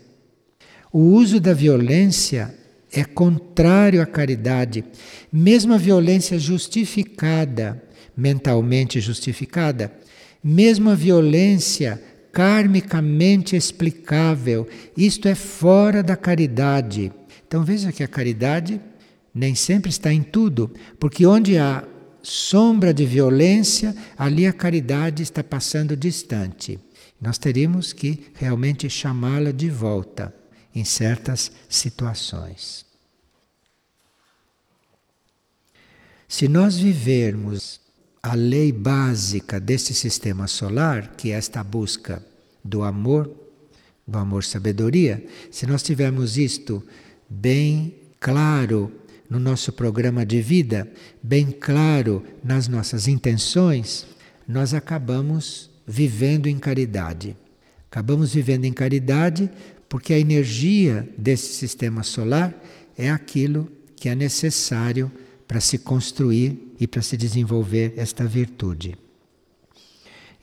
O 0.92 1.00
uso 1.00 1.40
da 1.40 1.54
violência 1.54 2.54
é 2.92 3.04
contrário 3.04 4.02
à 4.02 4.06
caridade. 4.06 4.84
Mesmo 5.32 5.74
a 5.74 5.78
violência 5.78 6.38
justificada, 6.38 7.82
mentalmente 8.16 9.00
justificada, 9.00 9.92
mesmo 10.44 10.90
a 10.90 10.96
violência 10.96 12.02
karmicamente 12.32 13.56
explicável, 13.56 14.68
isto 14.96 15.28
é 15.28 15.36
fora 15.36 16.02
da 16.02 16.16
caridade. 16.16 17.12
Então 17.48 17.64
veja 17.64 17.92
que 17.92 18.04
a 18.04 18.08
caridade 18.08 18.82
nem 19.34 19.56
sempre 19.56 19.90
está 19.90 20.12
em 20.12 20.24
tudo, 20.24 20.72
porque 21.00 21.26
onde 21.26 21.58
há 21.58 21.84
sombra 22.22 22.94
de 22.94 23.06
violência, 23.06 23.96
ali 24.18 24.46
a 24.46 24.54
caridade 24.54 25.24
está 25.24 25.44
passando 25.44 25.96
distante. 25.96 26.80
Nós 27.22 27.38
teríamos 27.38 27.94
que 27.94 28.32
realmente 28.34 28.90
chamá-la 28.90 29.52
de 29.52 29.70
volta 29.70 30.34
em 30.74 30.84
certas 30.84 31.52
situações. 31.70 32.84
Se 36.28 36.48
nós 36.48 36.78
vivermos 36.78 37.80
a 38.24 38.34
lei 38.34 38.72
básica 38.72 39.60
desse 39.60 39.94
sistema 39.94 40.48
solar, 40.48 41.16
que 41.16 41.32
é 41.32 41.36
esta 41.36 41.64
busca 41.64 42.26
do 42.64 42.84
amor, 42.84 43.30
do 44.08 44.18
amor-sabedoria, 44.18 45.24
se 45.52 45.68
nós 45.68 45.84
tivermos 45.84 46.38
isto 46.38 46.84
bem 47.30 47.96
claro 48.20 48.92
no 49.30 49.40
nosso 49.40 49.72
programa 49.72 50.26
de 50.26 50.42
vida, 50.42 50.92
bem 51.22 51.52
claro 51.52 52.24
nas 52.44 52.68
nossas 52.68 53.08
intenções, 53.08 54.06
nós 54.48 54.74
acabamos 54.74 55.71
vivendo 55.92 56.48
em 56.48 56.58
caridade. 56.58 57.36
Acabamos 57.92 58.34
vivendo 58.34 58.64
em 58.64 58.72
caridade 58.72 59.52
porque 59.90 60.14
a 60.14 60.20
energia 60.20 61.08
desse 61.18 61.54
sistema 61.54 62.02
solar 62.02 62.56
é 62.98 63.12
aquilo 63.12 63.70
que 63.98 64.08
é 64.08 64.16
necessário 64.16 65.12
para 65.46 65.60
se 65.60 65.78
construir 65.78 66.74
e 66.80 66.88
para 66.88 67.02
se 67.02 67.18
desenvolver 67.18 67.94
esta 67.98 68.24
virtude. 68.24 68.98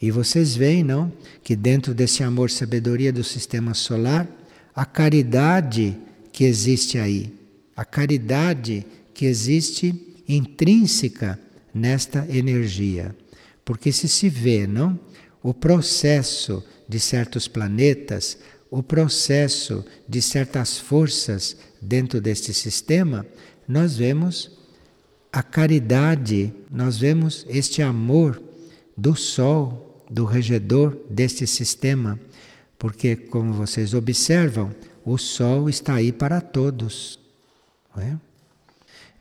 E 0.01 0.11
vocês 0.11 0.55
veem, 0.55 0.85
não, 0.85 1.11
que 1.43 1.57
dentro 1.57 1.95
desse 1.95 2.23
amor 2.23 2.51
sabedoria 2.51 3.11
do 3.11 3.25
sistema 3.25 3.73
solar, 3.73 4.29
a 4.75 4.85
caridade 4.85 5.97
que 6.31 6.45
existe 6.45 6.99
aí, 6.99 7.33
a 7.75 7.87
caridade 7.87 8.87
que 9.15 9.25
existe 9.25 9.95
intrínseca 10.29 11.41
nesta 11.73 12.27
energia. 12.29 13.17
Porque 13.65 13.91
se 13.91 14.09
se 14.09 14.29
vê, 14.29 14.67
não, 14.67 14.99
o 15.43 15.55
processo 15.55 16.64
de 16.89 16.99
certos 16.99 17.47
planetas, 17.47 18.39
o 18.70 18.82
processo 18.82 19.84
de 20.09 20.20
certas 20.20 20.78
forças 20.78 21.57
dentro 21.80 22.20
deste 22.20 22.53
sistema, 22.53 23.26
nós 23.66 23.97
vemos 23.97 24.59
a 25.32 25.43
caridade, 25.43 26.53
nós 26.70 26.99
vemos 26.99 27.47
este 27.49 27.82
amor 27.82 28.43
do 28.97 29.14
Sol, 29.14 30.05
do 30.11 30.24
regedor 30.24 30.97
deste 31.11 31.47
sistema, 31.47 32.18
porque, 32.78 33.14
como 33.14 33.53
vocês 33.53 33.93
observam, 33.95 34.74
o 35.05 35.18
Sol 35.18 35.68
está 35.68 35.95
aí 35.95 36.12
para 36.12 36.41
todos. 36.41 37.18
É? 37.97 38.16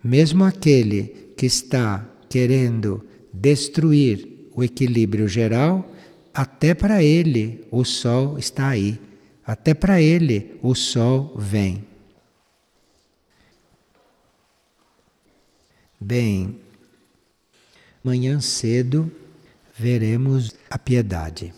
Mesmo 0.03 0.43
aquele 0.43 1.33
que 1.35 1.45
está 1.45 2.07
querendo 2.29 3.03
destruir 3.33 4.49
o 4.55 4.63
equilíbrio 4.63 5.27
geral, 5.27 5.93
até 6.37 6.75
para 6.75 7.01
ele 7.01 7.67
o 7.71 7.83
sol 7.83 8.37
está 8.37 8.67
aí, 8.67 9.01
até 9.43 9.73
para 9.73 9.99
ele 9.99 10.59
o 10.61 10.75
sol 10.75 11.33
vem. 11.35 11.83
Bem, 15.99 16.61
amanhã 18.05 18.39
cedo 18.39 19.11
veremos 19.75 20.53
a 20.69 20.77
piedade. 20.77 21.51